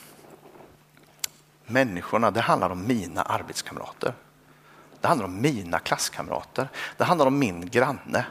människorna, 1.66 2.32
det 2.32 2.42
handlar 2.42 2.70
om 2.70 2.88
mina 2.88 3.22
arbetskamrater. 3.22 4.14
Det 5.02 5.08
handlar 5.08 5.26
om 5.26 5.42
mina 5.42 5.80
klasskamrater. 5.80 6.70
Det 6.98 7.04
handlar 7.04 7.26
om 7.26 7.40
min 7.40 7.70
granne 7.70 8.26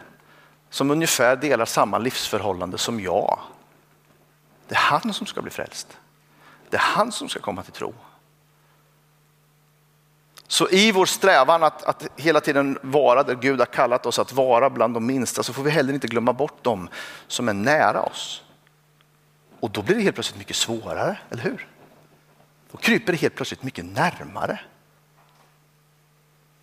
som 0.71 0.91
ungefär 0.91 1.37
delar 1.37 1.65
samma 1.65 1.99
livsförhållande 1.99 2.79
som 2.79 3.01
jag. 3.01 3.39
Det 4.69 4.75
är 4.75 4.79
han 4.79 5.13
som 5.13 5.27
ska 5.27 5.43
bli 5.43 5.51
frälst. 5.51 5.99
Det 6.71 6.77
är 6.77 6.81
han 6.81 7.13
som 7.13 7.29
ska 7.29 7.41
komma 7.41 7.63
till 7.63 7.73
tro. 7.73 7.95
Så 10.55 10.69
i 10.69 10.93
vår 10.93 11.07
strävan 11.07 11.63
att, 11.63 11.83
att, 11.83 12.07
hela 12.17 12.41
tiden 12.41 12.79
vara 12.83 13.23
där 13.23 13.35
Gud 13.35 13.59
har 13.59 13.67
kallat 13.67 14.07
oss 14.07 14.19
att 14.19 14.33
vara 14.33 14.71
bland 14.71 14.95
de 14.95 15.07
minsta 15.07 15.43
så 15.43 15.53
får 15.53 15.63
vi 15.63 15.71
heller 15.71 15.95
inte 15.95 16.07
glömma 16.07 16.33
bort 16.33 16.65
dem 16.65 16.89
som 17.27 17.49
är 17.49 17.53
nära 17.53 18.03
oss. 18.03 18.43
Och 19.61 19.71
då 19.71 19.83
blir 19.83 19.97
det 19.97 20.03
helt 20.03 20.17
plötsligt 20.17 20.39
mycket 20.39 20.57
svårare, 20.57 21.19
eller 21.31 21.43
hur? 21.43 21.69
Då 22.73 22.79
kryper 22.79 23.13
det 23.13 23.19
helt 23.19 23.35
plötsligt 23.35 23.63
mycket 23.63 23.85
närmare. 23.85 24.61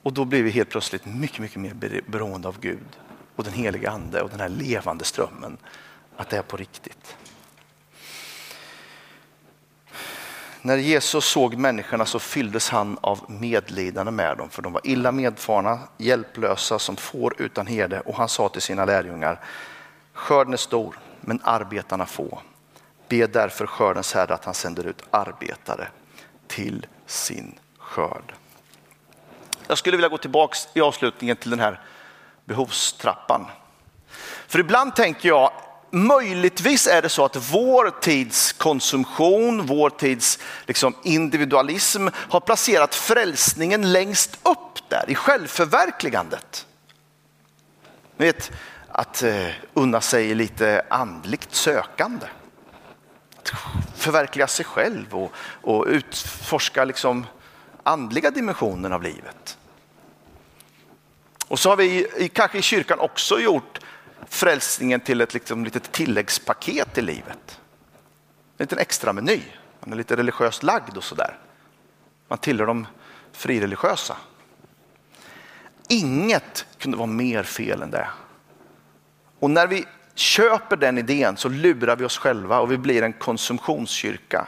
Och 0.03 0.13
då 0.13 0.25
blir 0.25 0.43
vi 0.43 0.49
helt 0.49 0.69
plötsligt 0.69 1.05
mycket, 1.05 1.39
mycket 1.39 1.57
mer 1.57 2.01
beroende 2.07 2.47
av 2.47 2.59
Gud 2.59 2.99
och 3.35 3.43
den 3.43 3.53
heliga 3.53 3.91
ande 3.91 4.21
och 4.21 4.29
den 4.29 4.39
här 4.39 4.49
levande 4.49 5.03
strömmen. 5.03 5.57
Att 6.15 6.29
det 6.29 6.37
är 6.37 6.41
på 6.41 6.57
riktigt. 6.57 7.15
När 10.63 10.77
Jesus 10.77 11.25
såg 11.25 11.55
människorna 11.57 12.05
så 12.05 12.19
fylldes 12.19 12.69
han 12.69 12.97
av 13.01 13.25
medlidande 13.27 14.11
med 14.11 14.37
dem, 14.37 14.49
för 14.49 14.61
de 14.61 14.73
var 14.73 14.81
illa 14.83 15.11
medfarna, 15.11 15.79
hjälplösa 15.97 16.79
som 16.79 16.95
får 16.95 17.41
utan 17.41 17.67
herde. 17.67 17.99
Och 17.99 18.15
han 18.15 18.29
sa 18.29 18.49
till 18.49 18.61
sina 18.61 18.85
lärjungar, 18.85 19.39
skörden 20.13 20.53
är 20.53 20.57
stor, 20.57 20.99
men 21.21 21.39
arbetarna 21.43 22.05
få. 22.05 22.41
Be 23.07 23.27
därför 23.27 23.65
skördens 23.65 24.13
herre 24.13 24.33
att 24.33 24.45
han 24.45 24.53
sänder 24.53 24.87
ut 24.87 25.03
arbetare 25.11 25.87
till 26.47 26.85
sin 27.05 27.59
skörd. 27.77 28.33
Jag 29.67 29.77
skulle 29.77 29.97
vilja 29.97 30.09
gå 30.09 30.17
tillbaka 30.17 30.57
i 30.73 30.81
avslutningen 30.81 31.37
till 31.37 31.49
den 31.49 31.59
här 31.59 31.79
behovstrappan. 32.45 33.45
För 34.47 34.59
ibland 34.59 34.95
tänker 34.95 35.29
jag 35.29 35.51
möjligtvis 35.91 36.87
är 36.87 37.01
det 37.01 37.09
så 37.09 37.25
att 37.25 37.35
vår 37.51 37.91
tids 38.01 38.53
konsumtion, 38.53 39.65
vår 39.65 39.89
tids 39.89 40.39
liksom 40.65 40.95
individualism 41.03 42.07
har 42.13 42.39
placerat 42.39 42.95
frälsningen 42.95 43.91
längst 43.91 44.39
upp 44.43 44.89
där 44.89 45.05
i 45.07 45.15
självförverkligandet. 45.15 46.65
Ni 48.17 48.25
vet, 48.25 48.51
att 48.87 49.23
eh, 49.23 49.47
unna 49.73 50.01
sig 50.01 50.35
lite 50.35 50.85
andligt 50.89 51.55
sökande. 51.55 52.25
Att 53.37 53.51
förverkliga 53.97 54.47
sig 54.47 54.65
själv 54.65 55.15
och, 55.15 55.31
och 55.61 55.85
utforska 55.87 56.85
liksom 56.85 57.25
andliga 57.83 58.31
dimensionen 58.31 58.93
av 58.93 59.03
livet. 59.03 59.57
Och 61.47 61.59
så 61.59 61.69
har 61.69 61.77
vi 61.77 62.29
kanske 62.33 62.57
i 62.57 62.61
kyrkan 62.61 62.99
också 62.99 63.39
gjort 63.39 63.79
frälsningen 64.31 64.99
till 64.99 65.21
ett 65.21 65.33
liksom, 65.33 65.63
litet 65.63 65.91
tilläggspaket 65.91 66.97
i 66.97 67.01
livet. 67.01 67.59
En 68.57 68.63
liten 68.63 68.77
extra 68.77 69.13
meny. 69.13 69.41
Man 69.79 69.93
är 69.93 69.97
lite 69.97 70.15
religiöst 70.15 70.63
lagd 70.63 70.97
och 70.97 71.03
sådär. 71.03 71.37
Man 72.27 72.37
tillhör 72.37 72.67
de 72.67 72.87
frireligiösa. 73.31 74.17
Inget 75.87 76.65
kunde 76.77 76.97
vara 76.97 77.07
mer 77.07 77.43
fel 77.43 77.81
än 77.81 77.91
det. 77.91 78.07
Och 79.39 79.51
när 79.51 79.67
vi 79.67 79.85
köper 80.15 80.77
den 80.77 80.97
idén 80.97 81.37
så 81.37 81.49
lurar 81.49 81.95
vi 81.95 82.05
oss 82.05 82.17
själva 82.17 82.59
och 82.59 82.71
vi 82.71 82.77
blir 82.77 83.03
en 83.03 83.13
konsumtionskyrka. 83.13 84.47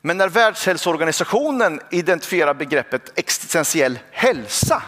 Men 0.00 0.16
när 0.16 0.28
Världshälsoorganisationen 0.28 1.80
identifierar 1.90 2.54
begreppet 2.54 3.18
existentiell 3.18 3.98
hälsa 4.10 4.82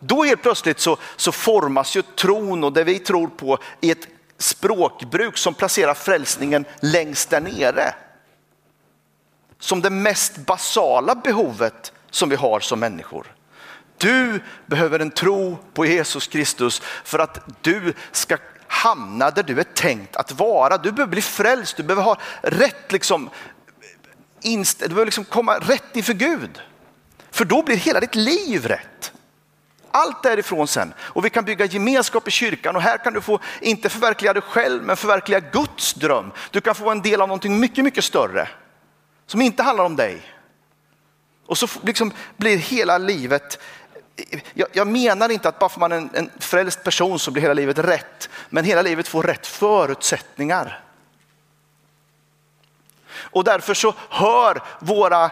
då 0.00 0.24
helt 0.24 0.42
plötsligt 0.42 0.80
så, 0.80 0.96
så 1.16 1.32
formas 1.32 1.96
ju 1.96 2.02
tron 2.02 2.64
och 2.64 2.72
det 2.72 2.84
vi 2.84 2.98
tror 2.98 3.28
på 3.28 3.58
i 3.80 3.90
ett 3.90 4.08
språkbruk 4.38 5.36
som 5.38 5.54
placerar 5.54 5.94
frälsningen 5.94 6.64
längst 6.80 7.30
där 7.30 7.40
nere. 7.40 7.94
Som 9.58 9.82
det 9.82 9.90
mest 9.90 10.36
basala 10.36 11.14
behovet 11.14 11.92
som 12.10 12.28
vi 12.28 12.36
har 12.36 12.60
som 12.60 12.80
människor. 12.80 13.34
Du 13.96 14.40
behöver 14.66 14.98
en 14.98 15.10
tro 15.10 15.58
på 15.74 15.86
Jesus 15.86 16.26
Kristus 16.26 16.82
för 17.04 17.18
att 17.18 17.40
du 17.62 17.94
ska 18.12 18.36
hamna 18.66 19.30
där 19.30 19.42
du 19.42 19.60
är 19.60 19.64
tänkt 19.64 20.16
att 20.16 20.32
vara. 20.32 20.78
Du 20.78 20.92
behöver 20.92 21.10
bli 21.10 21.22
frälst, 21.22 21.76
du 21.76 21.82
behöver 21.82 22.02
ha 22.02 22.18
rätt 22.42 22.92
liksom, 22.92 23.30
inst- 24.42 24.82
du 24.82 24.88
behöver 24.88 25.04
liksom 25.04 25.24
komma 25.24 25.58
rätt 25.58 25.96
inför 25.96 26.14
Gud. 26.14 26.62
För 27.30 27.44
då 27.44 27.62
blir 27.62 27.76
hela 27.76 28.00
ditt 28.00 28.14
liv 28.14 28.66
rätt. 28.66 29.12
Allt 29.90 30.22
därifrån 30.22 30.68
sen. 30.68 30.94
Och 30.98 31.24
vi 31.24 31.30
kan 31.30 31.44
bygga 31.44 31.64
gemenskap 31.64 32.28
i 32.28 32.30
kyrkan 32.30 32.76
och 32.76 32.82
här 32.82 32.98
kan 32.98 33.12
du 33.12 33.20
få, 33.20 33.40
inte 33.60 33.88
förverkliga 33.88 34.32
dig 34.32 34.42
själv, 34.42 34.82
men 34.82 34.96
förverkliga 34.96 35.40
Guds 35.40 35.94
dröm. 35.94 36.32
Du 36.50 36.60
kan 36.60 36.74
få 36.74 36.84
vara 36.84 36.92
en 36.92 37.02
del 37.02 37.20
av 37.20 37.28
någonting 37.28 37.60
mycket, 37.60 37.84
mycket 37.84 38.04
större. 38.04 38.48
Som 39.26 39.40
inte 39.42 39.62
handlar 39.62 39.84
om 39.84 39.96
dig. 39.96 40.22
Och 41.46 41.58
så 41.58 41.68
liksom 41.82 42.12
blir 42.36 42.56
hela 42.56 42.98
livet, 42.98 43.58
jag, 44.54 44.68
jag 44.72 44.86
menar 44.86 45.28
inte 45.28 45.48
att 45.48 45.58
bara 45.58 45.68
för 45.68 45.80
man 45.80 45.92
är 45.92 45.96
en, 45.96 46.10
en 46.14 46.30
frälst 46.38 46.84
person 46.84 47.18
så 47.18 47.30
blir 47.30 47.42
hela 47.42 47.54
livet 47.54 47.78
rätt. 47.78 48.28
Men 48.48 48.64
hela 48.64 48.82
livet 48.82 49.08
får 49.08 49.22
rätt 49.22 49.46
förutsättningar. 49.46 50.84
Och 53.30 53.44
därför 53.44 53.74
så 53.74 53.94
hör 54.08 54.62
våra 54.80 55.30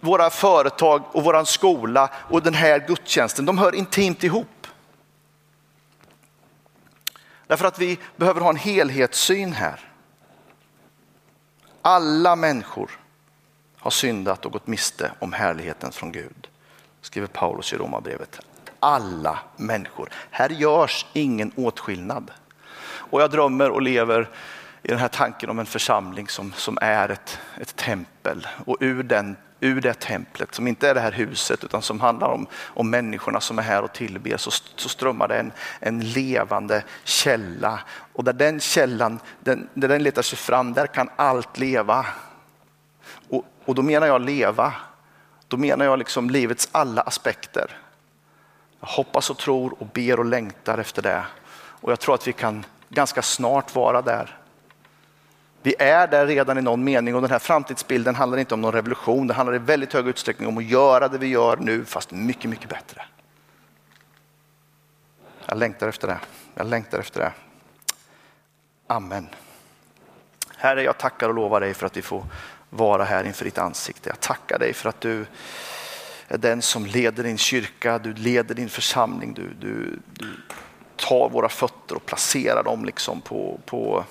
våra 0.00 0.30
företag 0.30 1.02
och 1.12 1.24
vår 1.24 1.44
skola 1.44 2.10
och 2.14 2.42
den 2.42 2.54
här 2.54 2.84
gudstjänsten, 2.86 3.46
de 3.46 3.58
hör 3.58 3.74
intimt 3.74 4.24
ihop. 4.24 4.66
Därför 7.46 7.64
att 7.66 7.78
vi 7.78 7.98
behöver 8.16 8.40
ha 8.40 8.50
en 8.50 8.56
helhetssyn 8.56 9.52
här. 9.52 9.80
Alla 11.82 12.36
människor 12.36 12.90
har 13.78 13.90
syndat 13.90 14.46
och 14.46 14.52
gått 14.52 14.66
miste 14.66 15.12
om 15.18 15.32
härligheten 15.32 15.92
från 15.92 16.12
Gud, 16.12 16.48
skriver 17.00 17.28
Paulus 17.28 17.72
i 17.72 17.76
Romarbrevet. 17.76 18.40
Alla 18.80 19.38
människor. 19.56 20.08
Här 20.30 20.48
görs 20.48 21.06
ingen 21.12 21.52
åtskillnad. 21.56 22.30
Och 22.84 23.22
jag 23.22 23.30
drömmer 23.30 23.70
och 23.70 23.82
lever 23.82 24.28
i 24.82 24.88
den 24.88 24.98
här 24.98 25.08
tanken 25.08 25.50
om 25.50 25.58
en 25.58 25.66
församling 25.66 26.28
som, 26.28 26.52
som 26.52 26.78
är 26.80 27.08
ett, 27.08 27.38
ett 27.60 27.76
tempel 27.76 28.46
och 28.66 28.76
ur 28.80 29.02
den 29.02 29.36
ur 29.60 29.80
det 29.80 29.94
templet 29.94 30.54
som 30.54 30.68
inte 30.68 30.88
är 30.88 30.94
det 30.94 31.00
här 31.00 31.12
huset 31.12 31.64
utan 31.64 31.82
som 31.82 32.00
handlar 32.00 32.28
om, 32.28 32.46
om 32.64 32.90
människorna 32.90 33.40
som 33.40 33.58
är 33.58 33.62
här 33.62 33.82
och 33.82 33.92
tillber 33.92 34.36
så, 34.36 34.50
så 34.76 34.88
strömmar 34.88 35.28
det 35.28 35.38
en, 35.38 35.52
en 35.80 36.00
levande 36.00 36.82
källa. 37.04 37.80
Och 38.12 38.24
där 38.24 38.32
den 38.32 38.60
källan, 38.60 39.20
den, 39.40 39.68
där 39.74 39.88
den 39.88 40.02
letar 40.02 40.22
sig 40.22 40.38
fram, 40.38 40.72
där 40.72 40.86
kan 40.86 41.08
allt 41.16 41.58
leva. 41.58 42.06
Och, 43.28 43.44
och 43.64 43.74
då 43.74 43.82
menar 43.82 44.06
jag 44.06 44.20
leva, 44.20 44.74
då 45.48 45.56
menar 45.56 45.84
jag 45.84 45.98
liksom 45.98 46.30
livets 46.30 46.68
alla 46.72 47.02
aspekter. 47.02 47.78
Jag 48.80 48.88
hoppas 48.88 49.30
och 49.30 49.38
tror 49.38 49.74
och 49.78 49.86
ber 49.86 50.18
och 50.18 50.24
längtar 50.24 50.78
efter 50.78 51.02
det. 51.02 51.24
Och 51.80 51.92
jag 51.92 52.00
tror 52.00 52.14
att 52.14 52.28
vi 52.28 52.32
kan 52.32 52.64
ganska 52.88 53.22
snart 53.22 53.74
vara 53.74 54.02
där. 54.02 54.38
Vi 55.62 55.74
är 55.78 56.06
där 56.06 56.26
redan 56.26 56.58
i 56.58 56.62
någon 56.62 56.84
mening 56.84 57.14
och 57.14 57.20
den 57.20 57.30
här 57.30 57.38
framtidsbilden 57.38 58.14
handlar 58.14 58.38
inte 58.38 58.54
om 58.54 58.60
någon 58.60 58.72
revolution. 58.72 59.26
Det 59.26 59.34
handlar 59.34 59.54
i 59.54 59.58
väldigt 59.58 59.92
hög 59.92 60.08
utsträckning 60.08 60.48
om 60.48 60.58
att 60.58 60.64
göra 60.64 61.08
det 61.08 61.18
vi 61.18 61.26
gör 61.26 61.56
nu 61.56 61.84
fast 61.84 62.10
mycket, 62.10 62.50
mycket 62.50 62.68
bättre. 62.68 63.02
Jag 65.46 65.58
längtar 65.58 65.88
efter 65.88 66.08
det. 66.08 66.18
Jag 66.54 66.66
längtar 66.66 66.98
efter 66.98 67.20
det. 67.20 67.32
Amen. 68.86 69.28
Herre, 70.56 70.82
jag 70.82 70.98
tackar 70.98 71.28
och 71.28 71.34
lovar 71.34 71.60
dig 71.60 71.74
för 71.74 71.86
att 71.86 71.96
vi 71.96 72.02
får 72.02 72.24
vara 72.70 73.04
här 73.04 73.24
inför 73.24 73.44
ditt 73.44 73.58
ansikte. 73.58 74.08
Jag 74.08 74.20
tackar 74.20 74.58
dig 74.58 74.72
för 74.72 74.88
att 74.88 75.00
du 75.00 75.26
är 76.28 76.38
den 76.38 76.62
som 76.62 76.86
leder 76.86 77.22
din 77.22 77.38
kyrka, 77.38 77.98
du 77.98 78.14
leder 78.14 78.54
din 78.54 78.68
församling. 78.68 79.34
Du, 79.34 79.54
du, 79.60 79.98
du 80.12 80.36
tar 80.96 81.28
våra 81.28 81.48
fötter 81.48 81.96
och 81.96 82.06
placerar 82.06 82.62
dem 82.62 82.84
liksom 82.84 83.20
på, 83.20 83.60
på 83.66 84.04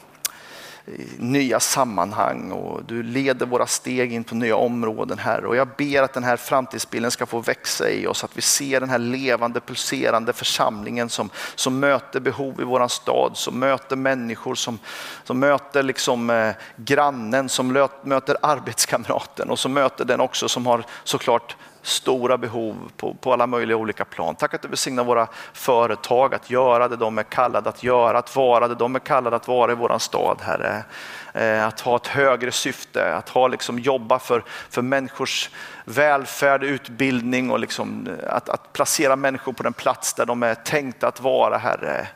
nya 1.18 1.60
sammanhang 1.60 2.52
och 2.52 2.84
du 2.84 3.04
leder 3.04 3.46
våra 3.46 3.68
steg 3.68 4.14
in 4.14 4.24
på 4.24 4.36
nya 4.36 4.56
områden 4.56 5.18
här. 5.18 5.46
Och 5.46 5.56
jag 5.56 5.68
ber 5.78 6.02
att 6.02 6.14
den 6.14 6.24
här 6.24 6.38
framtidsbilden 6.38 7.12
ska 7.12 7.26
få 7.26 7.40
växa 7.40 7.90
i 7.90 8.08
oss, 8.08 8.24
att 8.24 8.38
vi 8.38 8.42
ser 8.42 8.80
den 8.80 8.90
här 8.90 9.00
levande, 9.00 9.60
pulserande 9.60 10.34
församlingen 10.34 11.10
som, 11.10 11.30
som 11.56 11.80
möter 11.80 12.20
behov 12.20 12.62
i 12.62 12.64
våran 12.64 12.90
stad, 12.90 13.32
som 13.34 13.60
möter 13.60 13.96
människor, 13.96 14.56
som, 14.56 14.80
som 15.24 15.40
möter 15.40 15.84
liksom, 15.84 16.30
eh, 16.30 16.52
grannen, 16.76 17.50
som 17.50 17.88
möter 18.04 18.38
arbetskamraten 18.42 19.50
och 19.50 19.60
som 19.60 19.74
möter 19.74 20.06
den 20.06 20.20
också 20.20 20.50
som 20.50 20.66
har 20.66 20.86
såklart 21.04 21.56
stora 21.86 22.38
behov 22.38 22.76
på, 22.98 23.14
på 23.14 23.34
alla 23.34 23.48
möjliga 23.48 23.78
olika 23.78 24.06
plan. 24.06 24.36
Tack 24.36 24.54
att 24.54 24.62
du 24.62 24.68
välsignar 24.68 25.04
våra 25.04 25.28
företag 25.54 26.36
att 26.36 26.50
göra 26.50 26.88
det 26.88 26.96
de 26.96 27.18
är 27.18 27.24
kallade 27.24 27.70
att 27.70 27.84
göra, 27.84 28.18
att 28.18 28.36
vara 28.36 28.68
det 28.68 28.76
de 28.76 28.96
är 28.96 29.00
kallade 29.00 29.36
att 29.36 29.48
vara 29.48 29.72
i 29.72 29.76
våran 29.76 30.00
stad, 30.00 30.38
Herre. 30.42 30.84
Eh, 31.36 31.68
att 31.68 31.80
ha 31.80 31.96
ett 31.96 32.08
högre 32.08 32.52
syfte, 32.52 33.16
att 33.16 33.30
ha, 33.30 33.48
liksom, 33.48 33.80
jobba 33.80 34.20
för, 34.20 34.44
för 34.70 34.82
människors 34.82 35.50
välfärd, 35.86 36.64
utbildning 36.64 37.52
och 37.52 37.60
liksom, 37.60 38.08
eh, 38.08 38.34
att, 38.34 38.50
att 38.50 38.74
placera 38.74 39.16
människor 39.16 39.54
på 39.54 39.64
den 39.64 39.74
plats 39.74 40.14
där 40.14 40.26
de 40.26 40.44
är 40.44 40.56
tänkta 40.56 41.08
att 41.08 41.20
vara, 41.20 41.58
Herre. 41.58 42.08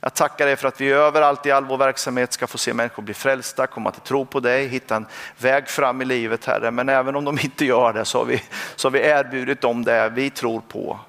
Jag 0.00 0.14
tackar 0.14 0.46
dig 0.46 0.56
för 0.56 0.68
att 0.68 0.80
vi 0.80 0.90
överallt 0.90 1.46
i 1.46 1.50
all 1.50 1.64
vår 1.64 1.76
verksamhet 1.76 2.32
ska 2.32 2.46
få 2.46 2.58
se 2.58 2.74
människor 2.74 3.02
bli 3.02 3.14
frälsta, 3.14 3.66
komma 3.66 3.90
till 3.90 4.00
tro 4.00 4.26
på 4.26 4.40
dig, 4.40 4.68
hitta 4.68 4.96
en 4.96 5.06
väg 5.38 5.68
fram 5.68 6.02
i 6.02 6.04
livet 6.04 6.44
Herre. 6.44 6.70
Men 6.70 6.88
även 6.88 7.16
om 7.16 7.24
de 7.24 7.38
inte 7.42 7.64
gör 7.64 7.92
det 7.92 8.04
så 8.04 8.18
har 8.18 8.24
vi, 8.24 8.42
så 8.76 8.88
har 8.88 8.92
vi 8.92 9.00
erbjudit 9.00 9.60
dem 9.60 9.84
det 9.84 10.08
vi 10.08 10.30
tror 10.30 10.60
på. 10.60 11.00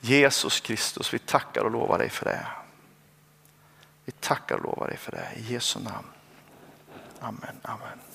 Jesus 0.00 0.60
Kristus, 0.60 1.14
vi 1.14 1.18
tackar 1.18 1.62
och 1.62 1.70
lovar 1.70 1.98
dig 1.98 2.08
för 2.08 2.24
det. 2.24 2.46
Vi 4.04 4.12
tackar 4.12 4.54
och 4.54 4.62
lovar 4.62 4.86
dig 4.86 4.96
för 4.96 5.12
det. 5.12 5.26
I 5.36 5.52
Jesu 5.52 5.80
namn. 5.80 6.06
Amen. 7.22 7.60
Amen. 7.64 8.11